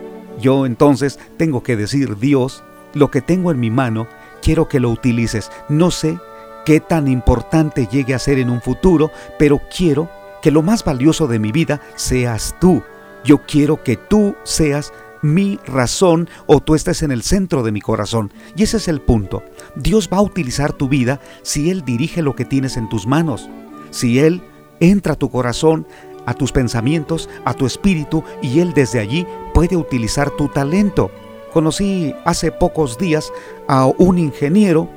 Yo 0.42 0.66
entonces 0.66 1.18
tengo 1.38 1.62
que 1.62 1.76
decir, 1.76 2.18
Dios, 2.18 2.62
lo 2.92 3.10
que 3.10 3.22
tengo 3.22 3.50
en 3.50 3.60
mi 3.60 3.70
mano 3.70 4.08
quiero 4.42 4.68
que 4.68 4.80
lo 4.80 4.90
utilices. 4.90 5.50
No 5.68 5.90
sé 5.90 6.18
qué 6.66 6.80
tan 6.80 7.08
importante 7.08 7.88
llegue 7.90 8.14
a 8.14 8.18
ser 8.18 8.38
en 8.38 8.50
un 8.50 8.60
futuro, 8.60 9.10
pero 9.38 9.60
quiero 9.74 10.10
que 10.42 10.50
lo 10.50 10.62
más 10.62 10.84
valioso 10.84 11.28
de 11.28 11.38
mi 11.38 11.52
vida 11.52 11.80
seas 11.94 12.56
tú. 12.60 12.82
Yo 13.24 13.38
quiero 13.46 13.82
que 13.84 13.96
tú 13.96 14.34
seas 14.42 14.92
mi 15.22 15.60
razón 15.64 16.28
o 16.46 16.60
tú 16.60 16.74
estés 16.74 17.02
en 17.02 17.12
el 17.12 17.22
centro 17.22 17.62
de 17.62 17.70
mi 17.70 17.80
corazón. 17.80 18.32
Y 18.56 18.64
ese 18.64 18.78
es 18.78 18.88
el 18.88 19.00
punto. 19.00 19.44
Dios 19.76 20.10
va 20.12 20.18
a 20.18 20.22
utilizar 20.22 20.72
tu 20.72 20.88
vida 20.88 21.20
si 21.42 21.70
Él 21.70 21.84
dirige 21.84 22.20
lo 22.20 22.34
que 22.34 22.44
tienes 22.44 22.76
en 22.76 22.88
tus 22.88 23.06
manos. 23.06 23.48
Si 23.90 24.18
Él 24.18 24.42
entra 24.80 25.12
a 25.12 25.16
tu 25.16 25.30
corazón, 25.30 25.86
a 26.26 26.34
tus 26.34 26.52
pensamientos, 26.52 27.28
a 27.44 27.54
tu 27.54 27.66
espíritu 27.66 28.22
y 28.40 28.60
Él 28.60 28.72
desde 28.74 29.00
allí 29.00 29.26
puede 29.54 29.76
utilizar 29.76 30.30
tu 30.30 30.48
talento. 30.48 31.10
Conocí 31.52 32.14
hace 32.24 32.50
pocos 32.50 32.96
días 32.98 33.32
a 33.68 33.86
un 33.86 34.18
ingeniero 34.18 34.88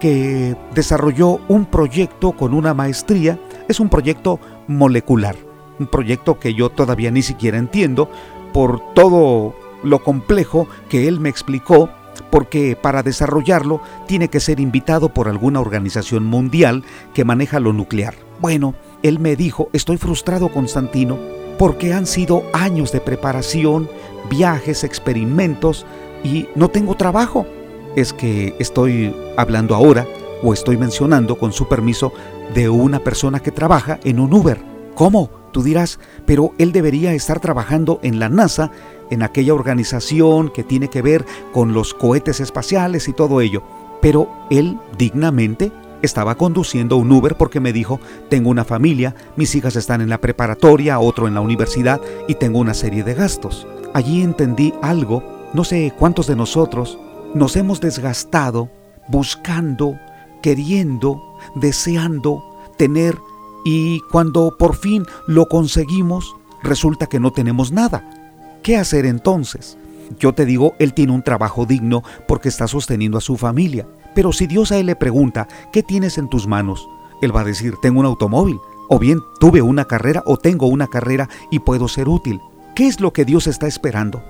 que 0.00 0.56
desarrolló 0.74 1.40
un 1.48 1.66
proyecto 1.66 2.32
con 2.32 2.54
una 2.54 2.74
maestría. 2.74 3.38
Es 3.68 3.80
un 3.80 3.88
proyecto 3.88 4.38
molecular, 4.68 5.36
un 5.78 5.86
proyecto 5.86 6.38
que 6.38 6.54
yo 6.54 6.70
todavía 6.70 7.10
ni 7.10 7.22
siquiera 7.22 7.58
entiendo 7.58 8.08
por 8.52 8.80
todo 8.94 9.54
lo 9.82 10.02
complejo 10.02 10.68
que 10.88 11.08
él 11.08 11.20
me 11.20 11.28
explicó, 11.28 11.90
porque 12.30 12.76
para 12.76 13.02
desarrollarlo 13.02 13.80
tiene 14.06 14.28
que 14.28 14.40
ser 14.40 14.60
invitado 14.60 15.08
por 15.10 15.28
alguna 15.28 15.60
organización 15.60 16.24
mundial 16.24 16.84
que 17.14 17.24
maneja 17.24 17.60
lo 17.60 17.72
nuclear. 17.72 18.14
Bueno, 18.40 18.74
él 19.02 19.18
me 19.18 19.36
dijo, 19.36 19.68
estoy 19.72 19.96
frustrado, 19.96 20.48
Constantino, 20.48 21.18
porque 21.58 21.92
han 21.92 22.06
sido 22.06 22.44
años 22.52 22.92
de 22.92 23.00
preparación, 23.00 23.88
viajes, 24.30 24.84
experimentos 24.84 25.86
y 26.22 26.48
no 26.54 26.68
tengo 26.68 26.96
trabajo. 26.96 27.46
Es 27.96 28.12
que 28.12 28.54
estoy 28.58 29.14
hablando 29.36 29.74
ahora 29.74 30.06
o 30.42 30.52
estoy 30.52 30.76
mencionando 30.76 31.36
con 31.36 31.52
su 31.52 31.68
permiso 31.68 32.12
de 32.54 32.68
una 32.68 33.00
persona 33.00 33.40
que 33.40 33.50
trabaja 33.50 33.98
en 34.04 34.20
un 34.20 34.32
Uber. 34.32 34.60
¿Cómo? 34.94 35.30
Tú 35.52 35.62
dirás, 35.62 35.98
pero 36.26 36.52
él 36.58 36.72
debería 36.72 37.12
estar 37.14 37.40
trabajando 37.40 37.98
en 38.02 38.18
la 38.18 38.28
NASA, 38.28 38.70
en 39.10 39.22
aquella 39.22 39.54
organización 39.54 40.50
que 40.50 40.62
tiene 40.62 40.88
que 40.88 41.02
ver 41.02 41.24
con 41.52 41.72
los 41.72 41.94
cohetes 41.94 42.40
espaciales 42.40 43.08
y 43.08 43.12
todo 43.12 43.40
ello. 43.40 43.62
Pero 44.00 44.28
él 44.50 44.78
dignamente 44.96 45.72
estaba 46.02 46.36
conduciendo 46.36 46.96
un 46.96 47.10
Uber 47.10 47.36
porque 47.36 47.60
me 47.60 47.72
dijo, 47.72 48.00
tengo 48.28 48.50
una 48.50 48.64
familia, 48.64 49.14
mis 49.36 49.54
hijas 49.54 49.76
están 49.76 50.00
en 50.00 50.08
la 50.08 50.20
preparatoria, 50.20 51.00
otro 51.00 51.28
en 51.28 51.34
la 51.34 51.40
universidad 51.40 52.00
y 52.26 52.34
tengo 52.34 52.58
una 52.58 52.74
serie 52.74 53.04
de 53.04 53.14
gastos. 53.14 53.66
Allí 53.94 54.22
entendí 54.22 54.72
algo, 54.82 55.22
no 55.54 55.64
sé 55.64 55.92
cuántos 55.98 56.26
de 56.26 56.36
nosotros 56.36 56.98
nos 57.34 57.56
hemos 57.56 57.80
desgastado 57.80 58.70
buscando, 59.08 59.98
queriendo, 60.42 61.20
deseando 61.54 62.42
tener 62.76 63.16
y 63.64 64.00
cuando 64.10 64.56
por 64.56 64.76
fin 64.76 65.04
lo 65.26 65.46
conseguimos, 65.48 66.36
resulta 66.62 67.06
que 67.06 67.20
no 67.20 67.32
tenemos 67.32 67.72
nada. 67.72 68.08
¿Qué 68.62 68.76
hacer 68.76 69.06
entonces? 69.06 69.78
Yo 70.18 70.32
te 70.32 70.46
digo, 70.46 70.74
él 70.78 70.94
tiene 70.94 71.12
un 71.12 71.22
trabajo 71.22 71.66
digno 71.66 72.02
porque 72.26 72.48
está 72.48 72.66
sosteniendo 72.66 73.18
a 73.18 73.22
su 73.22 73.36
familia. 73.36 73.86
Pero 74.14 74.32
si 74.32 74.46
Dios 74.46 74.72
a 74.72 74.78
él 74.78 74.86
le 74.86 74.96
pregunta, 74.96 75.48
¿qué 75.72 75.82
tienes 75.82 76.18
en 76.18 76.28
tus 76.28 76.46
manos? 76.46 76.88
Él 77.22 77.34
va 77.34 77.40
a 77.40 77.44
decir, 77.44 77.74
tengo 77.80 78.00
un 78.00 78.06
automóvil. 78.06 78.58
O 78.88 78.98
bien, 78.98 79.20
tuve 79.38 79.60
una 79.60 79.84
carrera 79.84 80.22
o 80.24 80.38
tengo 80.38 80.66
una 80.66 80.86
carrera 80.86 81.28
y 81.50 81.58
puedo 81.58 81.88
ser 81.88 82.08
útil. 82.08 82.40
¿Qué 82.74 82.86
es 82.86 83.00
lo 83.00 83.12
que 83.12 83.24
Dios 83.24 83.46
está 83.46 83.66
esperando? 83.66 84.22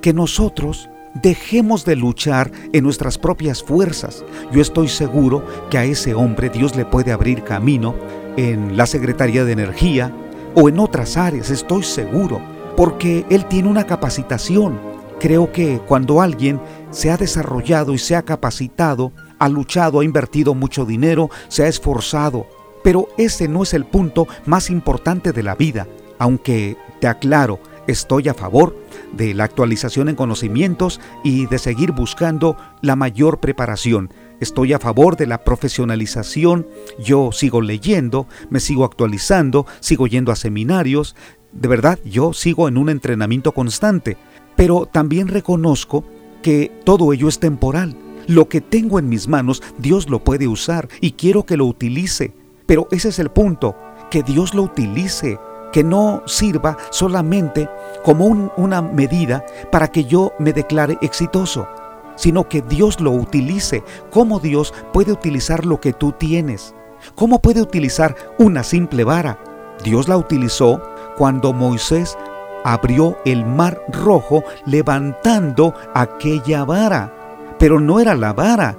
Que 0.00 0.12
nosotros 0.12 0.88
dejemos 1.22 1.84
de 1.84 1.96
luchar 1.96 2.50
en 2.72 2.84
nuestras 2.84 3.18
propias 3.18 3.62
fuerzas. 3.62 4.24
Yo 4.52 4.60
estoy 4.60 4.88
seguro 4.88 5.44
que 5.70 5.78
a 5.78 5.84
ese 5.84 6.14
hombre 6.14 6.50
Dios 6.50 6.76
le 6.76 6.84
puede 6.84 7.12
abrir 7.12 7.42
camino 7.42 7.94
en 8.36 8.76
la 8.76 8.86
Secretaría 8.86 9.44
de 9.44 9.52
Energía 9.52 10.12
o 10.54 10.68
en 10.68 10.78
otras 10.78 11.16
áreas, 11.16 11.50
estoy 11.50 11.82
seguro, 11.82 12.40
porque 12.76 13.26
él 13.28 13.44
tiene 13.46 13.68
una 13.68 13.84
capacitación. 13.84 14.78
Creo 15.20 15.52
que 15.52 15.80
cuando 15.86 16.20
alguien 16.20 16.60
se 16.90 17.10
ha 17.10 17.16
desarrollado 17.16 17.92
y 17.92 17.98
se 17.98 18.16
ha 18.16 18.22
capacitado, 18.22 19.12
ha 19.38 19.48
luchado, 19.48 20.00
ha 20.00 20.04
invertido 20.04 20.54
mucho 20.54 20.84
dinero, 20.84 21.30
se 21.48 21.64
ha 21.64 21.68
esforzado, 21.68 22.46
pero 22.82 23.08
ese 23.18 23.48
no 23.48 23.62
es 23.62 23.74
el 23.74 23.84
punto 23.84 24.26
más 24.44 24.70
importante 24.70 25.32
de 25.32 25.42
la 25.42 25.54
vida, 25.54 25.86
aunque 26.18 26.76
te 27.00 27.08
aclaro, 27.08 27.60
estoy 27.86 28.28
a 28.28 28.34
favor 28.34 28.76
de 29.12 29.34
la 29.34 29.44
actualización 29.44 30.08
en 30.08 30.16
conocimientos 30.16 31.00
y 31.24 31.46
de 31.46 31.58
seguir 31.58 31.92
buscando 31.92 32.56
la 32.82 32.96
mayor 32.96 33.38
preparación. 33.38 34.12
Estoy 34.40 34.72
a 34.72 34.78
favor 34.78 35.16
de 35.16 35.26
la 35.26 35.44
profesionalización, 35.44 36.66
yo 36.98 37.30
sigo 37.32 37.60
leyendo, 37.60 38.26
me 38.50 38.60
sigo 38.60 38.84
actualizando, 38.84 39.66
sigo 39.80 40.06
yendo 40.06 40.30
a 40.30 40.36
seminarios, 40.36 41.16
de 41.52 41.68
verdad 41.68 41.98
yo 42.04 42.32
sigo 42.32 42.68
en 42.68 42.76
un 42.76 42.90
entrenamiento 42.90 43.52
constante, 43.52 44.16
pero 44.54 44.86
también 44.86 45.28
reconozco 45.28 46.04
que 46.42 46.70
todo 46.84 47.12
ello 47.12 47.28
es 47.28 47.38
temporal. 47.38 47.96
Lo 48.26 48.48
que 48.48 48.60
tengo 48.60 48.98
en 48.98 49.08
mis 49.08 49.28
manos, 49.28 49.62
Dios 49.78 50.10
lo 50.10 50.24
puede 50.24 50.48
usar 50.48 50.88
y 51.00 51.12
quiero 51.12 51.44
que 51.44 51.56
lo 51.56 51.66
utilice. 51.66 52.32
Pero 52.66 52.88
ese 52.90 53.10
es 53.10 53.18
el 53.18 53.30
punto, 53.30 53.76
que 54.10 54.22
Dios 54.22 54.54
lo 54.54 54.62
utilice, 54.62 55.38
que 55.72 55.84
no 55.84 56.22
sirva 56.26 56.76
solamente 56.90 57.68
como 58.04 58.26
una 58.56 58.82
medida 58.82 59.44
para 59.70 59.88
que 59.88 60.04
yo 60.04 60.32
me 60.38 60.52
declare 60.52 60.98
exitoso, 61.02 61.68
sino 62.16 62.48
que 62.48 62.62
Dios 62.62 63.00
lo 63.00 63.12
utilice. 63.12 63.84
¿Cómo 64.10 64.40
Dios 64.40 64.74
puede 64.92 65.12
utilizar 65.12 65.64
lo 65.64 65.80
que 65.80 65.92
tú 65.92 66.12
tienes? 66.12 66.74
¿Cómo 67.14 67.40
puede 67.40 67.62
utilizar 67.62 68.16
una 68.38 68.64
simple 68.64 69.04
vara? 69.04 69.38
Dios 69.84 70.08
la 70.08 70.16
utilizó 70.16 70.82
cuando 71.16 71.52
Moisés 71.52 72.16
abrió 72.64 73.16
el 73.24 73.46
mar 73.46 73.80
rojo 73.92 74.42
levantando 74.66 75.74
aquella 75.94 76.64
vara. 76.64 77.15
Pero 77.58 77.80
no 77.80 78.00
era 78.00 78.14
la 78.14 78.32
vara, 78.32 78.78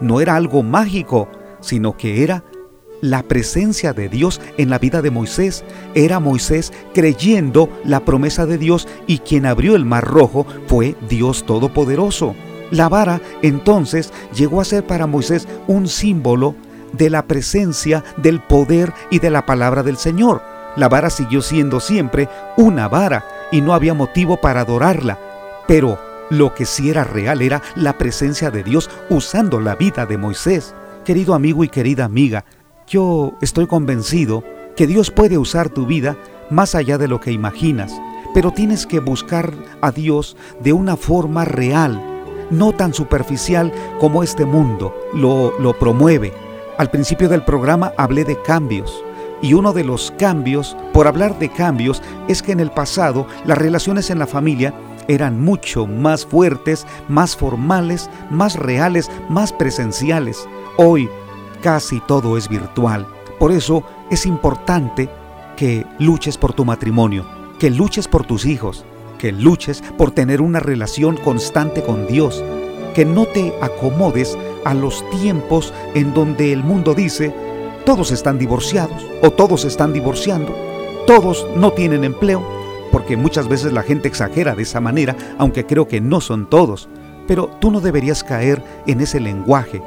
no 0.00 0.20
era 0.20 0.36
algo 0.36 0.62
mágico, 0.62 1.28
sino 1.60 1.96
que 1.96 2.22
era 2.22 2.44
la 3.00 3.22
presencia 3.22 3.92
de 3.92 4.08
Dios 4.08 4.40
en 4.56 4.70
la 4.70 4.78
vida 4.78 5.02
de 5.02 5.10
Moisés. 5.10 5.64
Era 5.94 6.20
Moisés 6.20 6.72
creyendo 6.94 7.68
la 7.84 8.00
promesa 8.00 8.46
de 8.46 8.56
Dios 8.58 8.88
y 9.06 9.18
quien 9.18 9.46
abrió 9.46 9.76
el 9.76 9.84
mar 9.84 10.04
rojo 10.04 10.46
fue 10.66 10.96
Dios 11.08 11.44
Todopoderoso. 11.44 12.34
La 12.70 12.88
vara 12.88 13.20
entonces 13.42 14.12
llegó 14.34 14.60
a 14.60 14.64
ser 14.64 14.86
para 14.86 15.06
Moisés 15.06 15.46
un 15.66 15.86
símbolo 15.86 16.54
de 16.92 17.10
la 17.10 17.26
presencia, 17.26 18.04
del 18.16 18.40
poder 18.40 18.92
y 19.10 19.18
de 19.18 19.30
la 19.30 19.44
palabra 19.44 19.82
del 19.82 19.96
Señor. 19.96 20.42
La 20.76 20.88
vara 20.88 21.10
siguió 21.10 21.42
siendo 21.42 21.80
siempre 21.80 22.28
una 22.56 22.88
vara 22.88 23.24
y 23.52 23.60
no 23.60 23.74
había 23.74 23.94
motivo 23.94 24.40
para 24.40 24.62
adorarla. 24.62 25.18
Pero 25.68 25.98
lo 26.30 26.54
que 26.54 26.66
sí 26.66 26.90
era 26.90 27.04
real 27.04 27.42
era 27.42 27.62
la 27.76 27.98
presencia 27.98 28.50
de 28.50 28.62
Dios 28.62 28.90
usando 29.10 29.60
la 29.60 29.74
vida 29.74 30.06
de 30.06 30.18
Moisés. 30.18 30.74
Querido 31.04 31.34
amigo 31.34 31.64
y 31.64 31.68
querida 31.68 32.04
amiga, 32.04 32.44
yo 32.86 33.34
estoy 33.40 33.66
convencido 33.66 34.42
que 34.76 34.86
Dios 34.86 35.10
puede 35.10 35.38
usar 35.38 35.68
tu 35.68 35.86
vida 35.86 36.16
más 36.50 36.74
allá 36.74 36.98
de 36.98 37.08
lo 37.08 37.20
que 37.20 37.32
imaginas, 37.32 37.92
pero 38.32 38.50
tienes 38.50 38.86
que 38.86 39.00
buscar 39.00 39.52
a 39.80 39.90
Dios 39.90 40.36
de 40.60 40.72
una 40.72 40.96
forma 40.96 41.44
real, 41.44 42.02
no 42.50 42.72
tan 42.72 42.92
superficial 42.92 43.72
como 44.00 44.22
este 44.22 44.44
mundo 44.44 44.94
lo, 45.14 45.58
lo 45.60 45.78
promueve. 45.78 46.32
Al 46.76 46.90
principio 46.90 47.28
del 47.28 47.44
programa 47.44 47.92
hablé 47.96 48.24
de 48.24 48.40
cambios. 48.42 49.02
Y 49.42 49.52
uno 49.52 49.72
de 49.72 49.84
los 49.84 50.12
cambios, 50.18 50.76
por 50.92 51.06
hablar 51.06 51.38
de 51.38 51.50
cambios, 51.50 52.02
es 52.28 52.42
que 52.42 52.52
en 52.52 52.60
el 52.60 52.70
pasado 52.70 53.26
las 53.44 53.58
relaciones 53.58 54.08
en 54.10 54.18
la 54.18 54.26
familia 54.26 54.72
eran 55.08 55.40
mucho 55.40 55.86
más 55.86 56.26
fuertes, 56.26 56.86
más 57.08 57.36
formales, 57.36 58.10
más 58.30 58.56
reales, 58.56 59.10
más 59.28 59.52
presenciales. 59.52 60.48
Hoy 60.76 61.08
casi 61.62 62.00
todo 62.00 62.36
es 62.36 62.48
virtual. 62.48 63.06
Por 63.38 63.52
eso 63.52 63.82
es 64.10 64.26
importante 64.26 65.08
que 65.56 65.86
luches 65.98 66.38
por 66.38 66.52
tu 66.52 66.64
matrimonio, 66.64 67.24
que 67.58 67.70
luches 67.70 68.08
por 68.08 68.26
tus 68.26 68.44
hijos, 68.44 68.84
que 69.18 69.32
luches 69.32 69.82
por 69.96 70.10
tener 70.10 70.40
una 70.40 70.60
relación 70.60 71.16
constante 71.16 71.82
con 71.82 72.06
Dios, 72.06 72.42
que 72.94 73.04
no 73.04 73.26
te 73.26 73.54
acomodes 73.60 74.36
a 74.64 74.74
los 74.74 75.08
tiempos 75.10 75.72
en 75.94 76.14
donde 76.14 76.52
el 76.52 76.62
mundo 76.62 76.94
dice, 76.94 77.34
todos 77.84 78.12
están 78.12 78.38
divorciados 78.38 79.06
o 79.22 79.30
todos 79.30 79.64
están 79.64 79.92
divorciando, 79.92 80.54
todos 81.06 81.46
no 81.56 81.72
tienen 81.72 82.04
empleo, 82.04 82.42
porque 82.94 83.16
muchas 83.16 83.48
veces 83.48 83.72
la 83.72 83.82
gente 83.82 84.06
exagera 84.06 84.54
de 84.54 84.62
esa 84.62 84.80
manera, 84.80 85.16
aunque 85.36 85.66
creo 85.66 85.88
que 85.88 86.00
no 86.00 86.20
son 86.20 86.48
todos, 86.48 86.88
pero 87.26 87.48
tú 87.60 87.72
no 87.72 87.80
deberías 87.80 88.22
caer 88.22 88.62
en 88.86 89.00
ese 89.00 89.18
lenguaje. 89.18 89.82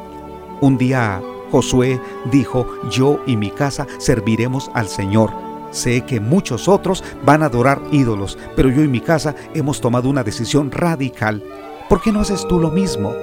Un 0.60 0.78
día 0.78 1.22
Josué 1.50 2.02
dijo, 2.30 2.67
yo 2.91 3.22
y 3.26 3.38
mi 3.38 3.50
casa 3.50 3.88
serviremos 3.98 4.70
al 4.74 4.89
Señor. 4.89 5.32
Sé 5.72 6.02
que 6.02 6.20
muchos 6.20 6.67
otros 6.67 7.02
van 7.26 7.43
a 7.43 7.46
adorar 7.46 7.82
ídolos, 7.93 8.38
pero 8.58 8.67
yo 8.67 8.84
y 8.84 8.89
mi 8.89 9.00
casa 9.00 9.34
hemos 9.54 9.80
tomado 9.80 10.10
una 10.10 10.26
decisión 10.26 10.70
radical. 10.70 11.41
¿Por 11.88 12.02
qué 12.02 12.12
no 12.12 12.20
haces 12.20 12.46
tú 12.50 12.60
lo 12.60 12.72
mismo? 12.72 13.13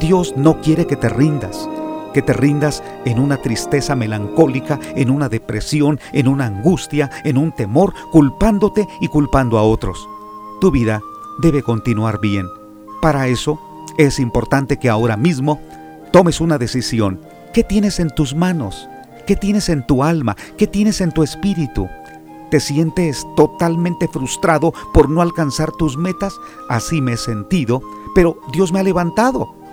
Dios 0.00 0.34
no 0.36 0.60
quiere 0.60 0.86
que 0.86 0.96
te 0.96 1.08
rindas, 1.08 1.66
que 2.14 2.22
te 2.22 2.32
rindas 2.32 2.82
en 3.04 3.18
una 3.18 3.36
tristeza 3.36 3.94
melancólica, 3.94 4.80
en 4.96 5.10
una 5.10 5.28
depresión, 5.28 6.00
en 6.12 6.28
una 6.28 6.46
angustia, 6.46 7.10
en 7.24 7.36
un 7.36 7.52
temor, 7.52 7.92
culpándote 8.10 8.88
y 9.00 9.08
culpando 9.08 9.58
a 9.58 9.64
otros. 9.64 10.08
Tu 10.60 10.70
vida 10.70 11.02
debe 11.42 11.62
continuar 11.62 12.20
bien. 12.20 12.46
Para 13.02 13.26
eso 13.26 13.60
es 13.98 14.18
importante 14.18 14.78
que 14.78 14.88
ahora 14.88 15.16
mismo 15.16 15.60
tomes 16.12 16.40
una 16.40 16.56
decisión. 16.56 17.20
¿Qué 17.52 17.62
tienes 17.64 18.00
en 18.00 18.10
tus 18.10 18.34
manos? 18.34 18.88
¿Qué 19.26 19.36
tienes 19.36 19.68
en 19.68 19.86
tu 19.86 20.02
alma? 20.02 20.36
¿Qué 20.56 20.66
tienes 20.66 21.00
en 21.00 21.12
tu 21.12 21.22
espíritu? 21.22 21.88
¿Te 22.50 22.60
sientes 22.60 23.26
totalmente 23.36 24.06
frustrado 24.06 24.72
por 24.92 25.10
no 25.10 25.22
alcanzar 25.22 25.72
tus 25.72 25.96
metas? 25.96 26.34
Así 26.68 27.00
me 27.00 27.14
he 27.14 27.16
sentido, 27.16 27.82
pero 28.14 28.38
Dios 28.52 28.72
me 28.72 28.80
ha 28.80 28.84
levantado. 28.84 29.63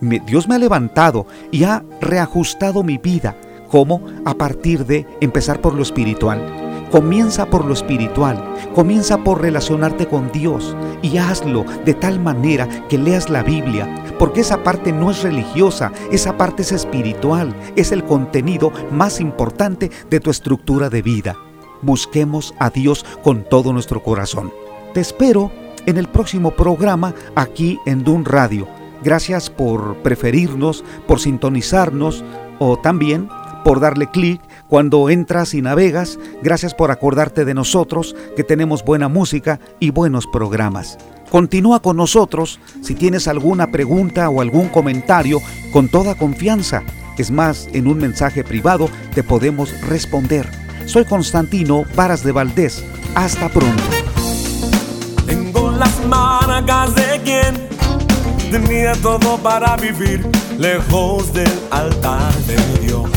Dios 0.00 0.48
me 0.48 0.54
ha 0.54 0.58
levantado 0.58 1.26
y 1.50 1.64
ha 1.64 1.84
reajustado 2.00 2.82
mi 2.82 2.98
vida. 2.98 3.36
¿Cómo? 3.70 4.02
A 4.24 4.34
partir 4.34 4.86
de 4.86 5.06
empezar 5.20 5.60
por 5.60 5.74
lo 5.74 5.82
espiritual. 5.82 6.64
Comienza 6.90 7.46
por 7.46 7.64
lo 7.64 7.74
espiritual, 7.74 8.40
comienza 8.72 9.18
por 9.18 9.42
relacionarte 9.42 10.06
con 10.06 10.30
Dios 10.30 10.76
y 11.02 11.18
hazlo 11.18 11.64
de 11.84 11.92
tal 11.92 12.20
manera 12.20 12.68
que 12.88 12.98
leas 12.98 13.30
la 13.30 13.42
Biblia, 13.42 13.92
porque 14.16 14.42
esa 14.42 14.62
parte 14.62 14.92
no 14.92 15.10
es 15.10 15.24
religiosa, 15.24 15.90
esa 16.12 16.36
parte 16.36 16.62
es 16.62 16.70
espiritual, 16.70 17.52
es 17.74 17.90
el 17.90 18.04
contenido 18.04 18.70
más 18.92 19.20
importante 19.20 19.90
de 20.08 20.20
tu 20.20 20.30
estructura 20.30 20.88
de 20.88 21.02
vida. 21.02 21.36
Busquemos 21.82 22.54
a 22.60 22.70
Dios 22.70 23.04
con 23.24 23.42
todo 23.42 23.72
nuestro 23.72 24.00
corazón. 24.00 24.52
Te 24.92 25.00
espero 25.00 25.50
en 25.86 25.98
el 25.98 26.06
próximo 26.08 26.52
programa 26.52 27.12
aquí 27.34 27.80
en 27.86 28.04
Dun 28.04 28.24
Radio. 28.24 28.68
Gracias 29.04 29.50
por 29.50 29.98
preferirnos, 29.98 30.82
por 31.06 31.20
sintonizarnos 31.20 32.24
o 32.58 32.78
también 32.78 33.28
por 33.64 33.80
darle 33.80 34.10
clic 34.10 34.40
cuando 34.68 35.10
entras 35.10 35.54
y 35.54 35.62
navegas. 35.62 36.18
Gracias 36.42 36.74
por 36.74 36.90
acordarte 36.90 37.44
de 37.44 37.54
nosotros, 37.54 38.16
que 38.36 38.44
tenemos 38.44 38.84
buena 38.84 39.08
música 39.08 39.60
y 39.78 39.90
buenos 39.90 40.26
programas. 40.26 40.98
Continúa 41.30 41.80
con 41.80 41.96
nosotros 41.96 42.60
si 42.80 42.94
tienes 42.94 43.28
alguna 43.28 43.70
pregunta 43.70 44.28
o 44.30 44.40
algún 44.40 44.68
comentario 44.68 45.40
con 45.72 45.88
toda 45.88 46.14
confianza. 46.14 46.82
Es 47.18 47.30
más, 47.30 47.68
en 47.72 47.86
un 47.86 47.98
mensaje 47.98 48.42
privado 48.42 48.88
te 49.14 49.22
podemos 49.22 49.80
responder. 49.82 50.48
Soy 50.86 51.04
Constantino 51.04 51.84
Varas 51.94 52.22
de 52.22 52.32
Valdés. 52.32 52.84
Hasta 53.14 53.48
pronto. 53.48 53.82
Tengo 55.26 55.72
las 55.72 56.94
de 56.94 57.20
quien 57.24 57.73
tenía 58.54 58.92
todo 59.02 59.36
para 59.38 59.76
vivir. 59.76 60.24
Lejos 60.58 61.32
del 61.32 61.52
altar 61.72 62.32
de 62.46 62.56
mi 62.56 62.86
Dios, 62.86 63.10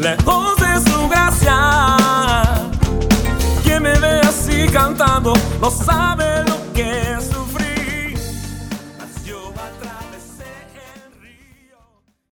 lejos 0.00 0.56
de 0.56 0.90
su 0.90 1.08
gracia. 1.08 1.96
Quien 3.62 3.84
me 3.84 3.96
ve 4.00 4.20
así 4.20 4.66
cantando. 4.72 5.34
No 5.60 5.70
sabe 5.70 6.42
lo 6.48 6.72
que 6.72 6.90
es 7.12 7.37